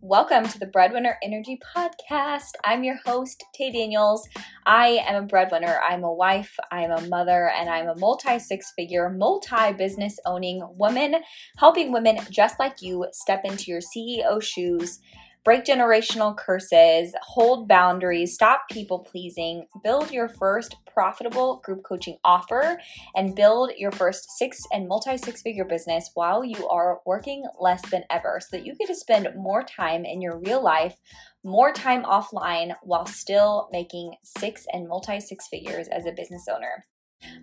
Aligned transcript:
Welcome 0.00 0.46
to 0.46 0.58
the 0.60 0.66
Breadwinner 0.66 1.16
Energy 1.22 1.58
Podcast. 1.76 2.52
I'm 2.64 2.84
your 2.84 2.96
host, 3.04 3.42
Tay 3.54 3.72
Daniels. 3.72 4.28
I 4.64 5.04
am 5.04 5.24
a 5.24 5.26
breadwinner. 5.26 5.80
I'm 5.82 6.04
a 6.04 6.12
wife, 6.12 6.56
I'm 6.70 6.92
a 6.92 7.00
mother, 7.08 7.50
and 7.50 7.68
I'm 7.68 7.88
a 7.88 7.96
multi 7.96 8.38
six 8.38 8.72
figure, 8.76 9.10
multi 9.10 9.72
business 9.72 10.20
owning 10.24 10.64
woman, 10.78 11.16
helping 11.56 11.92
women 11.92 12.18
just 12.30 12.60
like 12.60 12.82
you 12.82 13.06
step 13.12 13.44
into 13.44 13.70
your 13.70 13.80
CEO 13.80 14.40
shoes 14.40 15.00
break 15.46 15.64
generational 15.64 16.36
curses, 16.36 17.14
hold 17.22 17.68
boundaries, 17.68 18.34
stop 18.34 18.68
people 18.68 18.98
pleasing, 18.98 19.64
build 19.84 20.10
your 20.10 20.28
first 20.28 20.74
profitable 20.92 21.60
group 21.64 21.84
coaching 21.84 22.18
offer, 22.24 22.80
and 23.14 23.36
build 23.36 23.70
your 23.78 23.92
first 23.92 24.28
six 24.36 24.58
and 24.72 24.88
multi 24.88 25.16
six 25.16 25.42
figure 25.42 25.64
business 25.64 26.10
while 26.14 26.42
you 26.42 26.66
are 26.66 26.98
working 27.06 27.44
less 27.60 27.80
than 27.92 28.02
ever 28.10 28.40
so 28.40 28.56
that 28.56 28.66
you 28.66 28.74
get 28.74 28.88
to 28.88 28.94
spend 28.96 29.28
more 29.36 29.62
time 29.62 30.04
in 30.04 30.20
your 30.20 30.36
real 30.40 30.60
life, 30.60 30.96
more 31.44 31.70
time 31.70 32.02
offline 32.02 32.74
while 32.82 33.06
still 33.06 33.68
making 33.70 34.16
six 34.24 34.66
and 34.72 34.88
multi 34.88 35.20
six 35.20 35.46
figures 35.46 35.86
as 35.92 36.06
a 36.06 36.12
business 36.12 36.48
owner. 36.52 36.84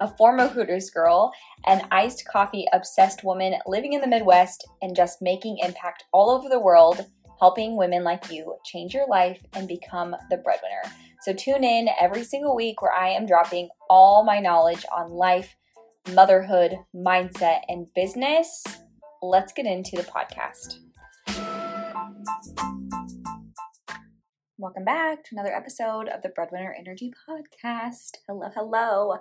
A 0.01 0.09
former 0.17 0.49
Hooters 0.49 0.89
girl, 0.89 1.31
an 1.65 1.87
iced 1.89 2.25
coffee 2.29 2.65
obsessed 2.73 3.23
woman 3.23 3.55
living 3.65 3.93
in 3.93 4.01
the 4.01 4.07
Midwest 4.07 4.67
and 4.81 4.93
just 4.93 5.21
making 5.21 5.59
impact 5.63 6.03
all 6.11 6.29
over 6.29 6.49
the 6.49 6.59
world 6.59 7.05
helping 7.43 7.75
women 7.75 8.05
like 8.05 8.31
you 8.31 8.55
change 8.63 8.93
your 8.93 9.05
life 9.05 9.43
and 9.51 9.67
become 9.67 10.15
the 10.29 10.37
breadwinner. 10.37 10.81
So 11.23 11.33
tune 11.33 11.65
in 11.65 11.89
every 11.99 12.23
single 12.23 12.55
week 12.55 12.81
where 12.81 12.93
I 12.93 13.09
am 13.09 13.25
dropping 13.25 13.67
all 13.89 14.23
my 14.23 14.39
knowledge 14.39 14.85
on 14.95 15.11
life, 15.11 15.53
motherhood, 16.13 16.77
mindset, 16.95 17.63
and 17.67 17.85
business. 17.93 18.63
Let's 19.21 19.51
get 19.51 19.65
into 19.65 19.97
the 19.97 20.03
podcast. 20.03 20.75
Welcome 24.57 24.85
back 24.85 25.25
to 25.25 25.29
another 25.33 25.53
episode 25.53 26.07
of 26.07 26.21
the 26.21 26.29
Breadwinner 26.29 26.73
Energy 26.79 27.11
Podcast. 27.29 28.19
Hello, 28.25 28.47
hello. 28.55 29.17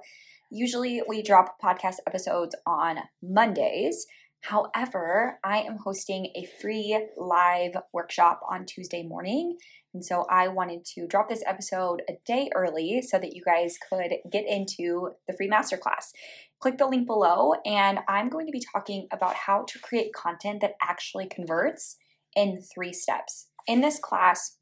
Usually 0.52 1.02
we 1.08 1.22
drop 1.22 1.56
podcast 1.60 1.96
episodes 2.06 2.54
on 2.68 2.98
Mondays. 3.20 4.06
However, 4.42 5.38
I 5.44 5.58
am 5.62 5.78
hosting 5.78 6.32
a 6.34 6.48
free 6.60 7.00
live 7.16 7.76
workshop 7.92 8.40
on 8.50 8.66
Tuesday 8.66 9.04
morning. 9.04 9.56
And 9.94 10.04
so 10.04 10.26
I 10.28 10.48
wanted 10.48 10.84
to 10.94 11.06
drop 11.06 11.28
this 11.28 11.44
episode 11.46 12.02
a 12.08 12.14
day 12.26 12.50
early 12.54 13.02
so 13.02 13.18
that 13.18 13.34
you 13.36 13.42
guys 13.44 13.78
could 13.88 14.10
get 14.30 14.44
into 14.48 15.10
the 15.28 15.34
free 15.36 15.48
masterclass. 15.48 16.10
Click 16.58 16.76
the 16.78 16.86
link 16.86 17.06
below, 17.06 17.54
and 17.64 18.00
I'm 18.08 18.28
going 18.28 18.46
to 18.46 18.52
be 18.52 18.64
talking 18.74 19.06
about 19.12 19.34
how 19.34 19.64
to 19.68 19.78
create 19.78 20.12
content 20.12 20.60
that 20.62 20.74
actually 20.82 21.26
converts 21.28 21.96
in 22.34 22.60
three 22.74 22.92
steps. 22.92 23.48
In 23.66 23.80
this 23.80 23.98
class, 24.00 24.56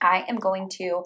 I 0.00 0.24
am 0.28 0.36
going 0.36 0.68
to 0.70 1.04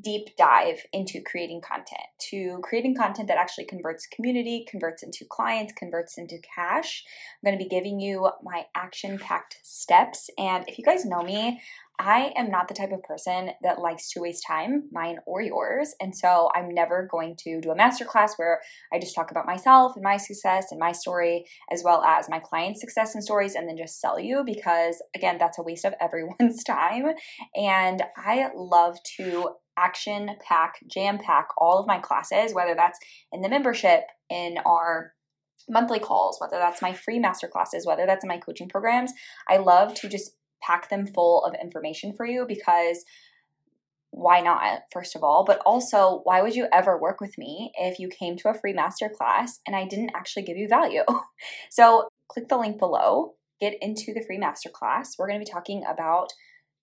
deep 0.00 0.36
dive 0.36 0.82
into 0.92 1.20
creating 1.22 1.60
content, 1.60 2.06
to 2.30 2.60
creating 2.62 2.94
content 2.94 3.28
that 3.28 3.38
actually 3.38 3.64
converts 3.64 4.06
community, 4.06 4.66
converts 4.70 5.02
into 5.02 5.24
clients, 5.28 5.72
converts 5.72 6.18
into 6.18 6.38
cash. 6.54 7.04
I'm 7.42 7.50
going 7.50 7.58
to 7.58 7.64
be 7.64 7.68
giving 7.68 8.00
you 8.00 8.30
my 8.42 8.64
action 8.74 9.18
packed 9.18 9.58
steps. 9.62 10.30
And 10.38 10.64
if 10.68 10.78
you 10.78 10.84
guys 10.84 11.04
know 11.04 11.22
me, 11.22 11.60
I 12.00 12.32
am 12.36 12.48
not 12.48 12.68
the 12.68 12.74
type 12.74 12.92
of 12.92 13.02
person 13.02 13.50
that 13.62 13.80
likes 13.80 14.10
to 14.12 14.20
waste 14.20 14.44
time, 14.46 14.84
mine 14.92 15.18
or 15.26 15.42
yours. 15.42 15.94
And 16.00 16.14
so 16.14 16.48
I'm 16.54 16.72
never 16.72 17.08
going 17.10 17.34
to 17.40 17.60
do 17.60 17.72
a 17.72 17.76
masterclass 17.76 18.32
where 18.36 18.60
I 18.92 19.00
just 19.00 19.16
talk 19.16 19.32
about 19.32 19.46
myself 19.46 19.92
and 19.96 20.04
my 20.04 20.16
success 20.16 20.66
and 20.70 20.78
my 20.78 20.92
story, 20.92 21.44
as 21.72 21.82
well 21.84 22.04
as 22.04 22.28
my 22.28 22.38
clients' 22.38 22.80
success 22.80 23.14
and 23.14 23.24
stories, 23.24 23.56
and 23.56 23.68
then 23.68 23.76
just 23.76 24.00
sell 24.00 24.20
you 24.20 24.44
because, 24.46 25.02
again, 25.16 25.38
that's 25.38 25.58
a 25.58 25.62
waste 25.62 25.84
of 25.84 25.94
everyone's 26.00 26.62
time. 26.62 27.06
And 27.56 28.02
I 28.16 28.50
love 28.54 28.98
to 29.16 29.50
action 29.78 30.30
pack, 30.46 30.74
jam 30.86 31.18
pack 31.18 31.48
all 31.56 31.78
of 31.78 31.86
my 31.86 31.98
classes, 31.98 32.54
whether 32.54 32.74
that's 32.74 32.98
in 33.32 33.42
the 33.42 33.48
membership, 33.48 34.04
in 34.28 34.56
our 34.66 35.14
monthly 35.68 35.98
calls, 35.98 36.40
whether 36.40 36.56
that's 36.56 36.82
my 36.82 36.92
free 36.92 37.18
master 37.18 37.46
classes, 37.46 37.86
whether 37.86 38.06
that's 38.06 38.24
in 38.24 38.28
my 38.28 38.38
coaching 38.38 38.68
programs. 38.68 39.12
I 39.48 39.58
love 39.58 39.94
to 39.94 40.08
just 40.08 40.32
pack 40.62 40.88
them 40.88 41.06
full 41.06 41.44
of 41.44 41.54
information 41.62 42.14
for 42.16 42.26
you 42.26 42.44
because 42.48 43.04
why 44.10 44.40
not, 44.40 44.82
first 44.92 45.14
of 45.14 45.22
all? 45.22 45.44
But 45.44 45.60
also, 45.64 46.22
why 46.24 46.42
would 46.42 46.54
you 46.54 46.66
ever 46.72 46.98
work 46.98 47.20
with 47.20 47.36
me 47.38 47.72
if 47.78 47.98
you 47.98 48.08
came 48.08 48.36
to 48.38 48.48
a 48.48 48.54
free 48.54 48.72
master 48.72 49.08
class 49.08 49.60
and 49.66 49.76
I 49.76 49.84
didn't 49.84 50.12
actually 50.14 50.42
give 50.42 50.56
you 50.56 50.66
value? 50.66 51.04
so, 51.70 52.08
click 52.28 52.48
the 52.48 52.56
link 52.56 52.78
below, 52.78 53.34
get 53.60 53.74
into 53.80 54.12
the 54.14 54.24
free 54.26 54.38
master 54.38 54.70
class. 54.70 55.14
We're 55.18 55.28
going 55.28 55.38
to 55.38 55.44
be 55.44 55.50
talking 55.50 55.84
about 55.88 56.32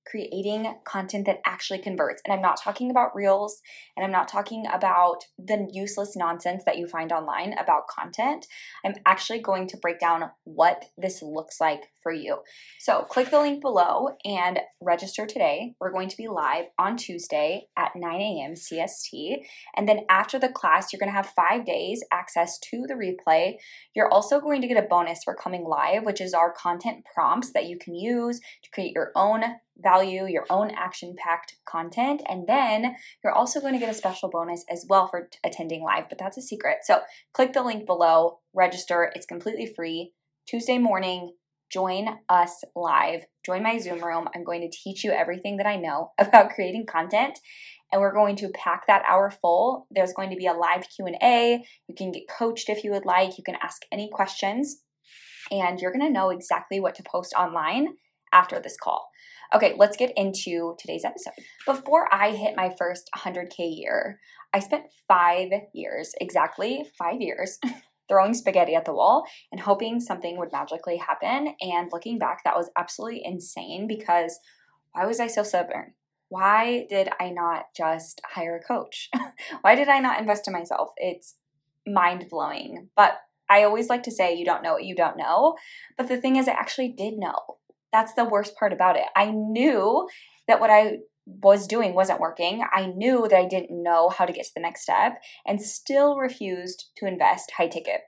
creating 0.06 0.76
content 0.84 1.26
that 1.26 1.42
actually 1.46 1.80
converts. 1.80 2.22
And 2.26 2.34
I'm 2.34 2.42
not 2.42 2.62
talking 2.62 2.92
about 2.92 3.16
reels 3.16 3.62
and 3.96 4.06
I'm 4.06 4.12
not 4.12 4.28
talking 4.28 4.66
about 4.72 5.26
the 5.38 5.68
useless 5.72 6.16
nonsense 6.16 6.64
that 6.66 6.78
you 6.78 6.88
find 6.88 7.12
online 7.12 7.54
about 7.54 7.88
content. 7.88 8.48
I'm 8.84 8.96
actually 9.06 9.40
going 9.40 9.68
to 9.68 9.78
break 9.78 10.00
down 10.00 10.30
what 10.44 10.86
this 10.98 11.22
looks 11.22 11.60
like 11.60 11.90
for 12.06 12.12
you. 12.12 12.38
So 12.80 13.02
click 13.02 13.32
the 13.32 13.40
link 13.40 13.62
below 13.62 14.10
and 14.24 14.60
register 14.80 15.26
today. 15.26 15.74
We're 15.80 15.92
going 15.92 16.08
to 16.10 16.18
be 16.18 16.28
live 16.28 16.66
on 16.78 16.98
Tuesday 16.98 17.66
at 17.76 17.96
9 17.96 18.22
a.m. 18.22 18.54
CST. 18.54 19.38
And 19.76 19.90
then 19.90 20.02
after 20.08 20.38
the 20.38 20.50
class, 20.50 20.94
you're 20.94 21.00
going 21.00 21.12
to 21.12 21.16
have 21.16 21.34
five 21.36 21.66
days 21.66 22.04
access 22.14 22.60
to 22.70 22.84
the 22.88 22.94
replay. 22.94 23.56
You're 23.96 24.12
also 24.12 24.40
going 24.40 24.62
to 24.62 24.68
get 24.68 24.78
a 24.78 24.88
bonus 24.88 25.24
for 25.24 25.34
coming 25.34 25.64
live, 25.64 26.04
which 26.04 26.22
is 26.22 26.36
our 26.36 26.54
content 26.54 27.06
prompts 27.12 27.54
that 27.54 27.66
you 27.66 27.80
can 27.80 27.96
use 27.96 28.40
to 28.40 28.70
create 28.70 28.94
your 28.94 29.12
own 29.16 29.42
value, 29.80 30.28
your 30.28 30.46
own 30.52 30.70
action 30.78 31.16
packed 31.18 31.56
content. 31.66 32.22
And 32.30 32.46
then 32.46 32.96
you're 33.24 33.34
also 33.34 33.60
going 33.60 33.74
to 33.74 33.80
get 33.80 33.90
a 33.90 33.96
special 33.98 34.30
bonus 34.30 34.64
as 34.70 34.86
well 34.88 35.08
for 35.08 35.28
attending 35.44 35.84
live, 35.84 36.08
but 36.08 36.20
that's 36.20 36.38
a 36.38 36.44
secret. 36.44 36.78
So 36.84 37.02
click 37.34 37.54
the 37.54 37.64
link 37.64 37.88
below, 37.88 38.42
register. 38.54 39.12
It's 39.16 39.26
completely 39.26 39.66
free. 39.66 40.12
Tuesday 40.48 40.78
morning, 40.78 41.34
join 41.76 42.08
us 42.30 42.64
live. 42.74 43.26
Join 43.46 43.62
my 43.62 43.78
Zoom 43.80 44.02
room. 44.02 44.30
I'm 44.34 44.46
going 44.46 44.62
to 44.62 44.70
teach 44.72 45.04
you 45.04 45.12
everything 45.12 45.58
that 45.58 45.68
I 45.68 45.76
know 45.76 46.12
about 46.18 46.52
creating 46.52 46.86
content 46.86 47.38
and 47.92 48.00
we're 48.02 48.14
going 48.14 48.38
to 48.38 48.50
pack 48.50 48.88
that 48.88 49.04
hour 49.08 49.30
full. 49.30 49.86
There's 49.92 50.14
going 50.14 50.30
to 50.30 50.38
be 50.38 50.48
a 50.48 50.54
live 50.54 50.86
Q&A. 50.96 51.66
You 51.88 51.96
can 51.96 52.12
get 52.14 52.30
coached 52.30 52.70
if 52.70 52.84
you 52.84 52.92
would 52.92 53.06
like. 53.06 53.38
You 53.38 53.44
can 53.44 53.58
ask 53.62 53.82
any 53.92 54.10
questions 54.10 54.84
and 55.52 55.80
you're 55.80 55.92
going 55.92 56.06
to 56.06 56.12
know 56.12 56.30
exactly 56.30 56.80
what 56.80 56.96
to 56.96 57.04
post 57.04 57.34
online 57.34 57.96
after 58.32 58.60
this 58.60 58.78
call. 58.82 59.10
Okay, 59.54 59.76
let's 59.78 59.98
get 59.98 60.14
into 60.16 60.76
today's 60.80 61.06
episode. 61.06 61.34
Before 61.66 62.14
I 62.14 62.32
hit 62.32 62.56
my 62.56 62.74
first 62.78 63.10
100K 63.18 63.78
year, 63.78 64.20
I 64.54 64.60
spent 64.60 64.86
five 65.08 65.50
years, 65.74 66.14
exactly 66.22 66.86
five 66.98 67.20
years, 67.22 67.60
throwing 68.08 68.34
spaghetti 68.34 68.76
at 68.76 68.86
the 68.86 68.94
wall 68.94 69.26
and 69.52 69.62
hoping 69.62 70.00
something 70.00 70.38
would 70.38 70.52
magically 70.52 70.98
happen. 70.98 71.56
And 71.62 71.90
looking 71.92 72.20
back, 72.20 72.44
that 72.44 72.56
was 72.56 72.70
absolutely 72.78 73.22
insane 73.24 73.88
because 73.88 74.40
why 74.92 75.06
was 75.06 75.20
I 75.20 75.28
so 75.28 75.44
stubborn? 75.44 75.94
Why 76.30 76.86
did 76.90 77.10
I 77.20 77.30
not 77.30 77.66
just 77.76 78.22
hire 78.26 78.58
a 78.58 78.68
coach? 78.68 79.10
why 79.62 79.76
did 79.76 79.90
I 79.90 80.00
not 80.00 80.20
invest 80.20 80.48
in 80.48 80.54
myself? 80.54 80.90
It's 80.98 81.36
mind 81.86 82.26
blowing. 82.30 82.90
But 82.96 83.18
I 83.50 83.64
always 83.64 83.90
like 83.90 84.04
to 84.04 84.12
say, 84.12 84.36
you 84.36 84.46
don't 84.46 84.64
know 84.64 84.74
what 84.74 84.86
you 84.86 84.96
don't 84.96 85.18
know. 85.18 85.56
But 85.98 86.08
the 86.08 86.18
thing 86.18 86.36
is, 86.36 86.48
I 86.48 86.54
actually 86.54 86.90
did 86.90 87.16
know. 87.18 87.58
That's 87.92 88.14
the 88.14 88.26
worst 88.26 88.58
part 88.58 88.74
about 88.74 88.98
it. 88.98 89.06
I 89.16 89.32
knew 89.32 90.08
that 90.48 90.60
what 90.60 90.70
I 90.70 90.98
was 91.26 91.68
doing 91.68 91.94
wasn't 91.94 92.20
working. 92.20 92.64
I 92.72 92.88
knew 92.88 93.28
that 93.28 93.38
I 93.38 93.46
didn't 93.46 93.84
know 93.84 94.10
how 94.10 94.26
to 94.26 94.34
get 94.34 94.46
to 94.46 94.54
the 94.54 94.62
next 94.62 94.82
step 94.82 95.22
and 95.46 95.62
still 95.62 96.18
refused 96.18 96.92
to 96.98 97.08
invest 97.08 97.52
high 97.52 97.68
ticket 97.68 98.02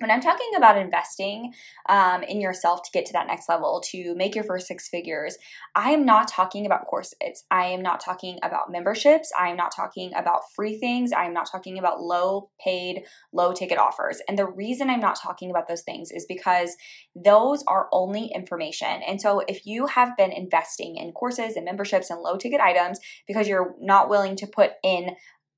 when 0.00 0.10
I'm 0.10 0.22
talking 0.22 0.50
about 0.56 0.78
investing 0.78 1.52
um, 1.88 2.22
in 2.22 2.40
yourself 2.40 2.82
to 2.84 2.90
get 2.90 3.04
to 3.06 3.12
that 3.12 3.26
next 3.26 3.50
level, 3.50 3.82
to 3.90 4.14
make 4.14 4.34
your 4.34 4.44
first 4.44 4.66
six 4.66 4.88
figures, 4.88 5.36
I 5.74 5.90
am 5.90 6.06
not 6.06 6.26
talking 6.26 6.64
about 6.64 6.86
courses. 6.86 7.44
I 7.50 7.66
am 7.66 7.82
not 7.82 8.00
talking 8.00 8.38
about 8.42 8.72
memberships. 8.72 9.30
I 9.38 9.48
am 9.48 9.58
not 9.58 9.72
talking 9.76 10.12
about 10.14 10.50
free 10.56 10.78
things. 10.78 11.12
I 11.12 11.24
am 11.26 11.34
not 11.34 11.50
talking 11.50 11.78
about 11.78 12.00
low 12.00 12.48
paid, 12.64 13.02
low 13.34 13.52
ticket 13.52 13.78
offers. 13.78 14.22
And 14.26 14.38
the 14.38 14.46
reason 14.46 14.88
I'm 14.88 15.00
not 15.00 15.20
talking 15.20 15.50
about 15.50 15.68
those 15.68 15.82
things 15.82 16.10
is 16.10 16.24
because 16.26 16.76
those 17.14 17.62
are 17.68 17.88
only 17.92 18.30
information. 18.34 19.02
And 19.06 19.20
so 19.20 19.42
if 19.48 19.66
you 19.66 19.86
have 19.86 20.16
been 20.16 20.32
investing 20.32 20.96
in 20.96 21.12
courses 21.12 21.56
and 21.56 21.66
memberships 21.66 22.08
and 22.08 22.22
low 22.22 22.38
ticket 22.38 22.60
items 22.60 23.00
because 23.26 23.46
you're 23.46 23.74
not 23.78 24.08
willing 24.08 24.34
to 24.36 24.46
put 24.46 24.72
in 24.82 25.10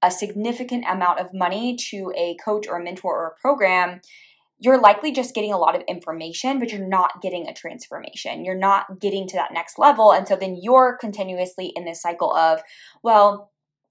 a 0.03 0.11
significant 0.11 0.85
amount 0.89 1.21
of 1.21 1.33
money 1.33 1.77
to 1.77 2.13
a 2.17 2.37
coach 2.45 2.67
or 2.67 2.79
a 2.79 2.83
mentor 2.83 3.17
or 3.17 3.27
a 3.29 3.41
program, 3.41 4.01
you're 4.63 4.81
likely 4.81 5.11
just 5.11 5.35
getting 5.35 5.53
a 5.53 5.59
lot 5.59 5.75
of 5.75 5.83
information, 5.89 6.61
but 6.61 6.71
you're 6.71 6.87
not 6.87 7.21
getting 7.21 7.49
a 7.49 7.55
transformation. 7.55 8.45
You're 8.45 8.55
not 8.55 9.01
getting 9.01 9.27
to 9.29 9.37
that 9.37 9.53
next 9.53 9.77
level. 9.77 10.13
And 10.13 10.27
so 10.27 10.37
then 10.37 10.57
you're 10.61 10.97
continuously 11.01 11.73
in 11.75 11.85
this 11.85 12.01
cycle 12.01 12.33
of, 12.33 12.63
well, 13.03 13.51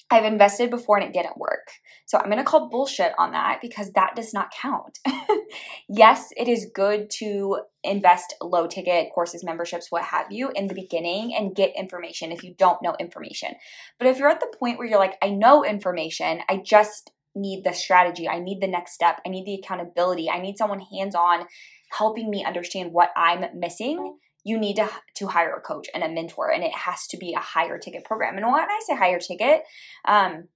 I've 0.09 0.23
invested 0.23 0.69
before 0.69 0.97
and 0.97 1.05
it 1.05 1.13
didn't 1.13 1.37
work. 1.37 1.71
So 2.05 2.17
I'm 2.17 2.25
going 2.25 2.37
to 2.37 2.43
call 2.43 2.69
bullshit 2.69 3.13
on 3.17 3.31
that 3.31 3.59
because 3.61 3.91
that 3.91 4.15
does 4.15 4.33
not 4.33 4.53
count. 4.61 4.99
yes, 5.89 6.29
it 6.37 6.47
is 6.47 6.71
good 6.73 7.09
to 7.19 7.59
invest 7.83 8.35
low 8.41 8.65
ticket 8.65 9.11
courses, 9.13 9.43
memberships, 9.43 9.87
what 9.89 10.03
have 10.03 10.31
you 10.31 10.51
in 10.55 10.67
the 10.67 10.73
beginning 10.73 11.33
and 11.35 11.55
get 11.55 11.75
information 11.75 12.31
if 12.31 12.43
you 12.43 12.53
don't 12.57 12.81
know 12.81 12.95
information. 12.97 13.55
But 13.99 14.07
if 14.07 14.19
you're 14.19 14.29
at 14.29 14.39
the 14.39 14.53
point 14.57 14.77
where 14.77 14.87
you're 14.87 14.99
like, 14.99 15.17
I 15.21 15.29
know 15.29 15.65
information, 15.65 16.39
I 16.47 16.57
just 16.57 17.11
need 17.35 17.63
the 17.63 17.73
strategy, 17.73 18.27
I 18.27 18.39
need 18.39 18.61
the 18.61 18.67
next 18.67 18.93
step, 18.93 19.21
I 19.25 19.29
need 19.29 19.45
the 19.45 19.55
accountability, 19.55 20.29
I 20.29 20.41
need 20.41 20.57
someone 20.57 20.79
hands 20.79 21.15
on 21.15 21.45
helping 21.91 22.29
me 22.29 22.45
understand 22.45 22.93
what 22.93 23.11
I'm 23.15 23.45
missing 23.59 24.17
you 24.43 24.57
need 24.57 24.75
to, 24.77 24.89
to 25.15 25.27
hire 25.27 25.55
a 25.55 25.61
coach 25.61 25.87
and 25.93 26.03
a 26.03 26.09
mentor 26.09 26.51
and 26.51 26.63
it 26.63 26.73
has 26.73 27.07
to 27.07 27.17
be 27.17 27.33
a 27.33 27.39
higher 27.39 27.77
ticket 27.77 28.03
program. 28.03 28.37
And 28.37 28.45
when 28.45 28.55
i 28.55 28.79
say 28.87 28.95
higher 28.95 29.19
ticket 29.19 29.63
um, 30.05 30.47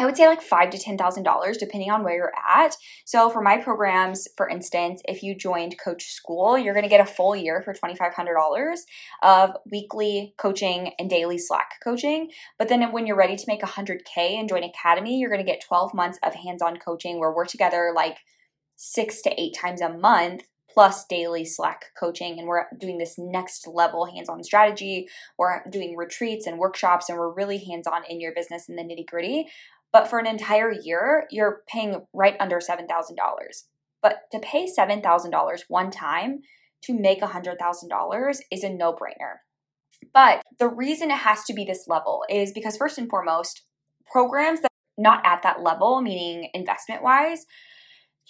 I 0.00 0.06
would 0.06 0.16
say 0.16 0.26
like 0.26 0.40
five 0.40 0.70
to 0.70 0.78
ten 0.78 0.96
thousand 0.96 1.24
dollars, 1.24 1.58
depending 1.58 1.90
on 1.90 2.02
where 2.02 2.14
you're 2.14 2.32
at. 2.48 2.74
So 3.04 3.28
for 3.28 3.42
my 3.42 3.58
programs, 3.58 4.26
for 4.36 4.48
instance, 4.48 5.02
if 5.06 5.22
you 5.22 5.34
joined 5.34 5.78
Coach 5.78 6.06
School, 6.12 6.56
you're 6.56 6.74
going 6.74 6.84
to 6.84 6.90
get 6.90 7.00
a 7.00 7.06
full 7.06 7.36
year 7.36 7.60
for 7.62 7.74
twenty 7.74 7.94
five 7.94 8.14
hundred 8.14 8.34
dollars 8.34 8.86
of 9.22 9.50
weekly 9.70 10.34
coaching 10.38 10.92
and 10.98 11.10
daily 11.10 11.36
Slack 11.36 11.74
coaching. 11.84 12.30
But 12.58 12.68
then 12.68 12.92
when 12.92 13.06
you're 13.06 13.16
ready 13.16 13.36
to 13.36 13.44
make 13.46 13.62
a 13.62 13.66
hundred 13.66 14.04
k 14.04 14.38
and 14.38 14.48
join 14.48 14.64
Academy, 14.64 15.18
you're 15.18 15.30
going 15.30 15.44
to 15.44 15.52
get 15.52 15.62
twelve 15.62 15.92
months 15.92 16.18
of 16.22 16.34
hands 16.34 16.62
on 16.62 16.78
coaching 16.78 17.20
where 17.20 17.32
we're 17.32 17.44
together 17.44 17.92
like 17.94 18.16
six 18.76 19.20
to 19.20 19.40
eight 19.40 19.54
times 19.54 19.82
a 19.82 19.90
month 19.90 20.44
plus 20.72 21.04
daily 21.06 21.44
Slack 21.44 21.86
coaching. 21.98 22.38
And 22.38 22.46
we're 22.46 22.66
doing 22.78 22.96
this 22.96 23.16
next 23.18 23.66
level 23.66 24.06
hands 24.06 24.28
on 24.28 24.42
strategy. 24.44 25.08
We're 25.36 25.62
doing 25.68 25.96
retreats 25.96 26.46
and 26.46 26.58
workshops, 26.58 27.08
and 27.08 27.18
we're 27.18 27.34
really 27.34 27.58
hands 27.58 27.86
on 27.86 28.02
in 28.08 28.20
your 28.20 28.32
business 28.32 28.68
in 28.68 28.76
the 28.76 28.82
nitty 28.82 29.06
gritty. 29.06 29.48
But 29.92 30.08
for 30.08 30.18
an 30.18 30.26
entire 30.26 30.72
year, 30.72 31.26
you're 31.30 31.62
paying 31.68 32.06
right 32.14 32.36
under 32.38 32.58
$7,000. 32.58 32.86
But 34.02 34.22
to 34.32 34.38
pay 34.38 34.66
$7,000 34.66 35.60
one 35.68 35.90
time 35.90 36.40
to 36.84 36.98
make 36.98 37.20
$100,000 37.20 38.40
is 38.50 38.64
a 38.64 38.70
no 38.70 38.92
brainer. 38.92 39.38
But 40.14 40.42
the 40.58 40.68
reason 40.68 41.10
it 41.10 41.18
has 41.18 41.44
to 41.44 41.52
be 41.52 41.64
this 41.64 41.86
level 41.86 42.24
is 42.30 42.52
because, 42.52 42.76
first 42.76 42.98
and 42.98 43.10
foremost, 43.10 43.62
programs 44.10 44.60
that 44.60 44.70
are 44.70 45.02
not 45.02 45.26
at 45.26 45.42
that 45.42 45.62
level, 45.62 46.00
meaning 46.00 46.50
investment 46.54 47.02
wise, 47.02 47.44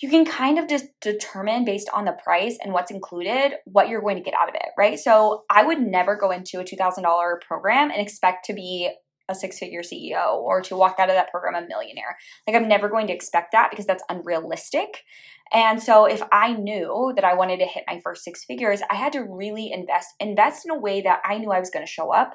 you 0.00 0.08
can 0.08 0.24
kind 0.24 0.58
of 0.58 0.68
just 0.68 0.86
determine 1.00 1.64
based 1.64 1.88
on 1.92 2.06
the 2.06 2.12
price 2.24 2.58
and 2.62 2.72
what's 2.72 2.90
included 2.90 3.52
what 3.66 3.88
you're 3.88 4.00
going 4.00 4.16
to 4.16 4.22
get 4.22 4.34
out 4.34 4.48
of 4.48 4.54
it, 4.54 4.68
right? 4.78 4.98
So 4.98 5.44
I 5.50 5.62
would 5.62 5.80
never 5.80 6.16
go 6.16 6.30
into 6.30 6.58
a 6.58 6.64
$2,000 6.64 7.40
program 7.42 7.90
and 7.90 8.00
expect 8.00 8.46
to 8.46 8.54
be 8.54 8.90
a 9.30 9.34
six 9.34 9.58
figure 9.58 9.82
CEO 9.82 10.36
or 10.36 10.60
to 10.62 10.76
walk 10.76 10.96
out 10.98 11.08
of 11.08 11.14
that 11.14 11.30
program 11.30 11.54
a 11.54 11.66
millionaire. 11.66 12.16
Like, 12.46 12.56
I'm 12.56 12.68
never 12.68 12.88
going 12.88 13.06
to 13.06 13.12
expect 13.12 13.52
that 13.52 13.70
because 13.70 13.86
that's 13.86 14.04
unrealistic. 14.08 15.04
And 15.52 15.82
so, 15.82 16.04
if 16.04 16.22
I 16.30 16.52
knew 16.52 17.12
that 17.16 17.24
I 17.24 17.34
wanted 17.34 17.58
to 17.58 17.66
hit 17.66 17.84
my 17.86 18.00
first 18.00 18.24
six 18.24 18.44
figures, 18.44 18.82
I 18.90 18.94
had 18.94 19.12
to 19.14 19.20
really 19.20 19.72
invest, 19.72 20.08
invest 20.20 20.64
in 20.64 20.70
a 20.70 20.78
way 20.78 21.00
that 21.02 21.20
I 21.24 21.38
knew 21.38 21.50
I 21.50 21.60
was 21.60 21.70
going 21.70 21.84
to 21.84 21.90
show 21.90 22.12
up 22.12 22.34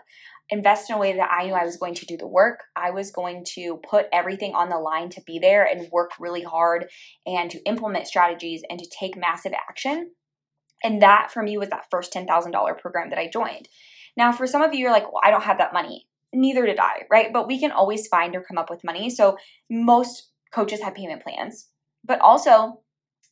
invest 0.50 0.90
in 0.90 0.96
a 0.96 1.00
way 1.00 1.14
that 1.14 1.32
I 1.32 1.46
knew 1.46 1.54
I 1.54 1.66
was 1.66 1.78
going 1.78 1.96
to 1.96 2.06
do 2.06 2.18
the 2.18 2.28
work. 2.28 2.64
I 2.76 2.92
was 2.92 3.12
going 3.12 3.46
to 3.56 3.78
put 3.78 4.08
everything 4.14 4.54
on 4.54 4.70
the 4.70 4.78
line 4.78 5.10
to 5.12 5.22
be 5.26 5.40
there 5.40 5.66
and 5.66 5.90
work 5.92 6.12
really 6.20 6.44
hard 6.44 6.86
and 7.26 7.50
to 7.52 7.64
implement 7.64 8.08
strategies 8.08 8.62
and 8.70 8.80
to 8.80 8.88
take 8.88 9.18
massive 9.18 9.54
action. 9.54 10.12
And 10.84 11.02
that 11.02 11.32
for 11.32 11.42
me 11.42 11.58
was 11.58 11.70
that 11.70 11.88
first 11.90 12.14
$10,000 12.14 12.80
program 12.80 13.10
that 13.10 13.20
I 13.20 13.28
joined. 13.28 13.68
Now, 14.18 14.32
for 14.32 14.46
some 14.48 14.62
of 14.62 14.74
you, 14.74 14.82
you're 14.82 14.92
like, 14.92 15.12
well, 15.12 15.22
I 15.24 15.32
don't 15.32 15.44
have 15.44 15.58
that 15.58 15.74
money. 15.74 16.08
Neither 16.36 16.66
did 16.66 16.80
I, 16.80 17.04
right? 17.10 17.32
But 17.32 17.48
we 17.48 17.60
can 17.60 17.72
always 17.72 18.08
find 18.08 18.36
or 18.36 18.44
come 18.44 18.58
up 18.58 18.70
with 18.70 18.84
money. 18.84 19.10
So 19.10 19.38
most 19.70 20.32
coaches 20.54 20.82
have 20.82 20.94
payment 20.94 21.24
plans. 21.24 21.70
But 22.04 22.20
also, 22.20 22.82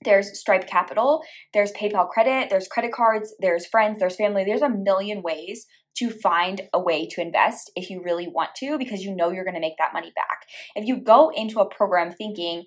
there's 0.04 0.38
Stripe 0.40 0.68
Capital, 0.68 1.22
there's 1.54 1.72
PayPal 1.74 2.10
Credit, 2.10 2.50
there's 2.50 2.68
credit 2.68 2.92
cards, 2.92 3.34
there's 3.40 3.66
friends, 3.66 4.00
there's 4.00 4.16
family. 4.16 4.44
There's 4.44 4.62
a 4.62 4.70
million 4.70 5.22
ways 5.22 5.66
to 5.98 6.10
find 6.10 6.62
a 6.74 6.80
way 6.80 7.08
to 7.08 7.22
invest 7.22 7.72
if 7.76 7.90
you 7.90 8.02
really 8.04 8.28
want 8.28 8.56
to 8.56 8.78
because 8.78 9.04
you 9.04 9.16
know 9.16 9.30
you're 9.30 9.44
going 9.44 9.54
to 9.54 9.60
make 9.60 9.78
that 9.78 9.94
money 9.94 10.12
back. 10.16 10.40
If 10.76 10.88
you 10.88 10.98
go 10.98 11.32
into 11.36 11.60
a 11.60 11.70
program 11.70 12.12
thinking, 12.12 12.64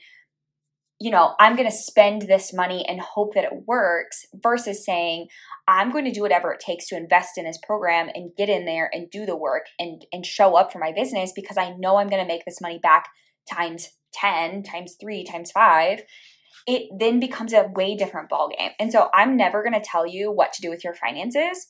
you 0.98 1.10
know, 1.10 1.34
I'm 1.38 1.56
going 1.56 1.68
to 1.68 1.76
spend 1.76 2.22
this 2.22 2.54
money 2.54 2.84
and 2.88 3.00
hope 3.00 3.34
that 3.34 3.44
it 3.44 3.66
works 3.66 4.24
versus 4.34 4.84
saying, 4.84 5.28
I'm 5.68 5.92
going 5.92 6.06
to 6.06 6.12
do 6.12 6.22
whatever 6.22 6.52
it 6.52 6.60
takes 6.60 6.88
to 6.88 6.96
invest 6.96 7.36
in 7.36 7.44
this 7.44 7.58
program 7.62 8.08
and 8.14 8.34
get 8.36 8.48
in 8.48 8.64
there 8.64 8.88
and 8.92 9.10
do 9.10 9.26
the 9.26 9.36
work 9.36 9.66
and, 9.78 10.06
and 10.12 10.24
show 10.24 10.56
up 10.56 10.72
for 10.72 10.78
my 10.78 10.92
business 10.92 11.32
because 11.34 11.58
I 11.58 11.74
know 11.74 11.96
I'm 11.96 12.08
going 12.08 12.22
to 12.22 12.28
make 12.28 12.44
this 12.44 12.60
money 12.60 12.78
back 12.78 13.08
times 13.50 13.90
10, 14.14 14.62
times 14.62 14.96
three, 14.98 15.24
times 15.24 15.50
five. 15.50 16.02
It 16.66 16.88
then 16.98 17.20
becomes 17.20 17.52
a 17.52 17.70
way 17.74 17.94
different 17.94 18.30
ballgame. 18.30 18.72
And 18.80 18.90
so 18.90 19.10
I'm 19.12 19.36
never 19.36 19.62
going 19.62 19.74
to 19.74 19.86
tell 19.86 20.06
you 20.06 20.32
what 20.32 20.52
to 20.54 20.62
do 20.62 20.70
with 20.70 20.82
your 20.82 20.94
finances 20.94 21.66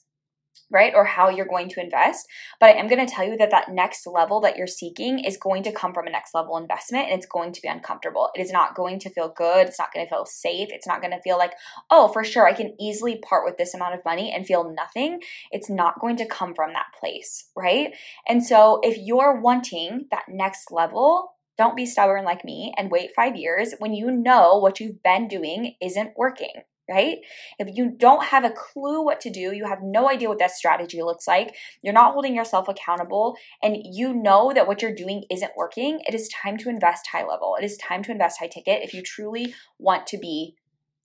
right? 0.70 0.92
Or 0.94 1.04
how 1.04 1.28
you're 1.28 1.46
going 1.46 1.68
to 1.70 1.82
invest. 1.82 2.26
But 2.60 2.70
I 2.70 2.72
am 2.74 2.88
going 2.88 3.04
to 3.04 3.12
tell 3.12 3.24
you 3.24 3.36
that 3.36 3.50
that 3.50 3.70
next 3.70 4.06
level 4.06 4.40
that 4.40 4.56
you're 4.56 4.66
seeking 4.66 5.20
is 5.20 5.36
going 5.36 5.62
to 5.64 5.72
come 5.72 5.94
from 5.94 6.06
a 6.06 6.10
next 6.10 6.34
level 6.34 6.56
investment 6.56 7.06
and 7.06 7.18
it's 7.18 7.26
going 7.26 7.52
to 7.52 7.62
be 7.62 7.68
uncomfortable. 7.68 8.30
It 8.34 8.40
is 8.40 8.52
not 8.52 8.74
going 8.74 8.98
to 9.00 9.10
feel 9.10 9.32
good. 9.36 9.68
It's 9.68 9.78
not 9.78 9.92
going 9.92 10.06
to 10.06 10.10
feel 10.10 10.26
safe. 10.26 10.68
It's 10.70 10.86
not 10.86 11.00
going 11.00 11.12
to 11.12 11.20
feel 11.22 11.38
like, 11.38 11.52
oh, 11.90 12.08
for 12.08 12.24
sure, 12.24 12.46
I 12.46 12.52
can 12.52 12.74
easily 12.80 13.18
part 13.18 13.44
with 13.44 13.56
this 13.58 13.74
amount 13.74 13.94
of 13.94 14.04
money 14.04 14.32
and 14.34 14.46
feel 14.46 14.74
nothing. 14.74 15.20
It's 15.50 15.70
not 15.70 16.00
going 16.00 16.16
to 16.16 16.26
come 16.26 16.54
from 16.54 16.72
that 16.72 16.86
place, 16.98 17.50
right? 17.56 17.94
And 18.26 18.44
so 18.44 18.80
if 18.82 18.96
you're 18.98 19.40
wanting 19.40 20.06
that 20.10 20.24
next 20.28 20.72
level, 20.72 21.32
don't 21.58 21.76
be 21.76 21.86
stubborn 21.86 22.24
like 22.24 22.44
me 22.44 22.74
and 22.76 22.90
wait 22.90 23.10
five 23.16 23.36
years 23.36 23.74
when 23.78 23.94
you 23.94 24.10
know 24.10 24.58
what 24.58 24.78
you've 24.78 25.02
been 25.02 25.26
doing 25.26 25.74
isn't 25.80 26.12
working 26.16 26.62
right? 26.88 27.18
If 27.58 27.76
you 27.76 27.90
don't 27.90 28.24
have 28.24 28.44
a 28.44 28.50
clue 28.50 29.02
what 29.02 29.20
to 29.22 29.30
do, 29.30 29.52
you 29.52 29.66
have 29.66 29.82
no 29.82 30.08
idea 30.08 30.28
what 30.28 30.38
that 30.38 30.52
strategy 30.52 31.02
looks 31.02 31.26
like, 31.26 31.54
you're 31.82 31.92
not 31.92 32.12
holding 32.12 32.34
yourself 32.34 32.68
accountable, 32.68 33.36
and 33.62 33.76
you 33.82 34.14
know 34.14 34.52
that 34.54 34.66
what 34.66 34.82
you're 34.82 34.94
doing 34.94 35.24
isn't 35.30 35.52
working, 35.56 36.00
it 36.06 36.14
is 36.14 36.28
time 36.28 36.56
to 36.58 36.68
invest 36.68 37.08
high 37.12 37.26
level. 37.26 37.56
It 37.60 37.64
is 37.64 37.76
time 37.76 38.02
to 38.04 38.12
invest 38.12 38.38
high 38.38 38.48
ticket 38.48 38.82
if 38.82 38.94
you 38.94 39.02
truly 39.02 39.54
want 39.78 40.06
to 40.08 40.18
be 40.18 40.56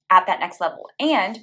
at 0.10 0.28
that 0.28 0.40
next 0.40 0.62
level. 0.62 0.90
And 1.00 1.40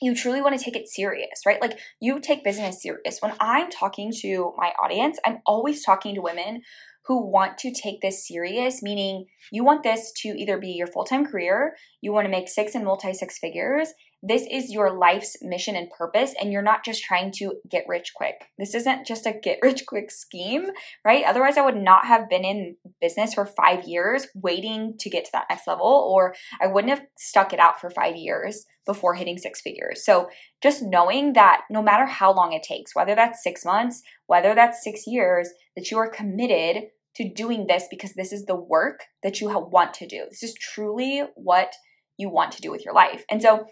you 0.00 0.16
truly 0.16 0.42
want 0.42 0.58
to 0.58 0.62
take 0.62 0.76
it 0.76 0.88
serious, 0.88 1.46
right? 1.46 1.60
Like 1.60 1.78
you 2.00 2.18
take 2.18 2.42
business 2.42 2.82
serious. 2.82 3.20
When 3.20 3.32
I'm 3.38 3.70
talking 3.70 4.12
to 4.22 4.52
my 4.56 4.72
audience, 4.82 5.18
I'm 5.24 5.38
always 5.46 5.84
talking 5.84 6.16
to 6.16 6.20
women 6.20 6.62
who 7.06 7.26
want 7.26 7.58
to 7.58 7.72
take 7.72 8.00
this 8.00 8.26
serious, 8.26 8.82
meaning 8.82 9.26
you 9.50 9.64
want 9.64 9.82
this 9.82 10.12
to 10.18 10.28
either 10.28 10.58
be 10.58 10.70
your 10.70 10.86
full 10.86 11.04
time 11.04 11.26
career, 11.26 11.76
you 12.00 12.12
want 12.12 12.26
to 12.26 12.30
make 12.30 12.48
six 12.48 12.74
and 12.74 12.84
multi 12.84 13.12
six 13.12 13.38
figures. 13.38 13.92
This 14.24 14.46
is 14.48 14.70
your 14.70 14.96
life's 14.96 15.36
mission 15.42 15.74
and 15.74 15.90
purpose, 15.90 16.32
and 16.40 16.52
you're 16.52 16.62
not 16.62 16.84
just 16.84 17.02
trying 17.02 17.32
to 17.38 17.54
get 17.68 17.88
rich 17.88 18.12
quick. 18.14 18.36
This 18.56 18.72
isn't 18.72 19.04
just 19.04 19.26
a 19.26 19.32
get 19.32 19.58
rich 19.62 19.84
quick 19.88 20.12
scheme, 20.12 20.66
right? 21.04 21.24
Otherwise, 21.26 21.56
I 21.56 21.64
would 21.64 21.76
not 21.76 22.06
have 22.06 22.28
been 22.28 22.44
in 22.44 22.76
business 23.00 23.34
for 23.34 23.44
five 23.44 23.84
years 23.84 24.28
waiting 24.34 24.94
to 25.00 25.10
get 25.10 25.24
to 25.24 25.32
that 25.32 25.46
next 25.50 25.66
level, 25.66 25.86
or 25.86 26.34
I 26.60 26.68
wouldn't 26.68 26.96
have 26.96 27.06
stuck 27.18 27.52
it 27.52 27.58
out 27.58 27.80
for 27.80 27.90
five 27.90 28.14
years 28.14 28.66
before 28.86 29.14
hitting 29.14 29.38
six 29.38 29.60
figures. 29.60 30.04
So, 30.04 30.28
just 30.62 30.82
knowing 30.82 31.32
that 31.34 31.62
no 31.70 31.82
matter 31.82 32.06
how 32.06 32.32
long 32.32 32.52
it 32.52 32.62
takes, 32.62 32.94
whether 32.94 33.14
that's 33.14 33.42
six 33.42 33.64
months, 33.64 34.02
whether 34.26 34.54
that's 34.54 34.82
six 34.82 35.06
years, 35.06 35.48
that 35.76 35.90
you 35.90 35.98
are 35.98 36.08
committed 36.08 36.84
to 37.16 37.28
doing 37.28 37.66
this 37.66 37.84
because 37.90 38.14
this 38.14 38.32
is 38.32 38.46
the 38.46 38.56
work 38.56 39.04
that 39.22 39.40
you 39.40 39.48
want 39.48 39.94
to 39.94 40.06
do. 40.06 40.24
This 40.30 40.42
is 40.42 40.54
truly 40.54 41.22
what 41.34 41.72
you 42.16 42.30
want 42.30 42.52
to 42.52 42.62
do 42.62 42.70
with 42.70 42.84
your 42.84 42.94
life. 42.94 43.24
And 43.30 43.42
so, 43.42 43.66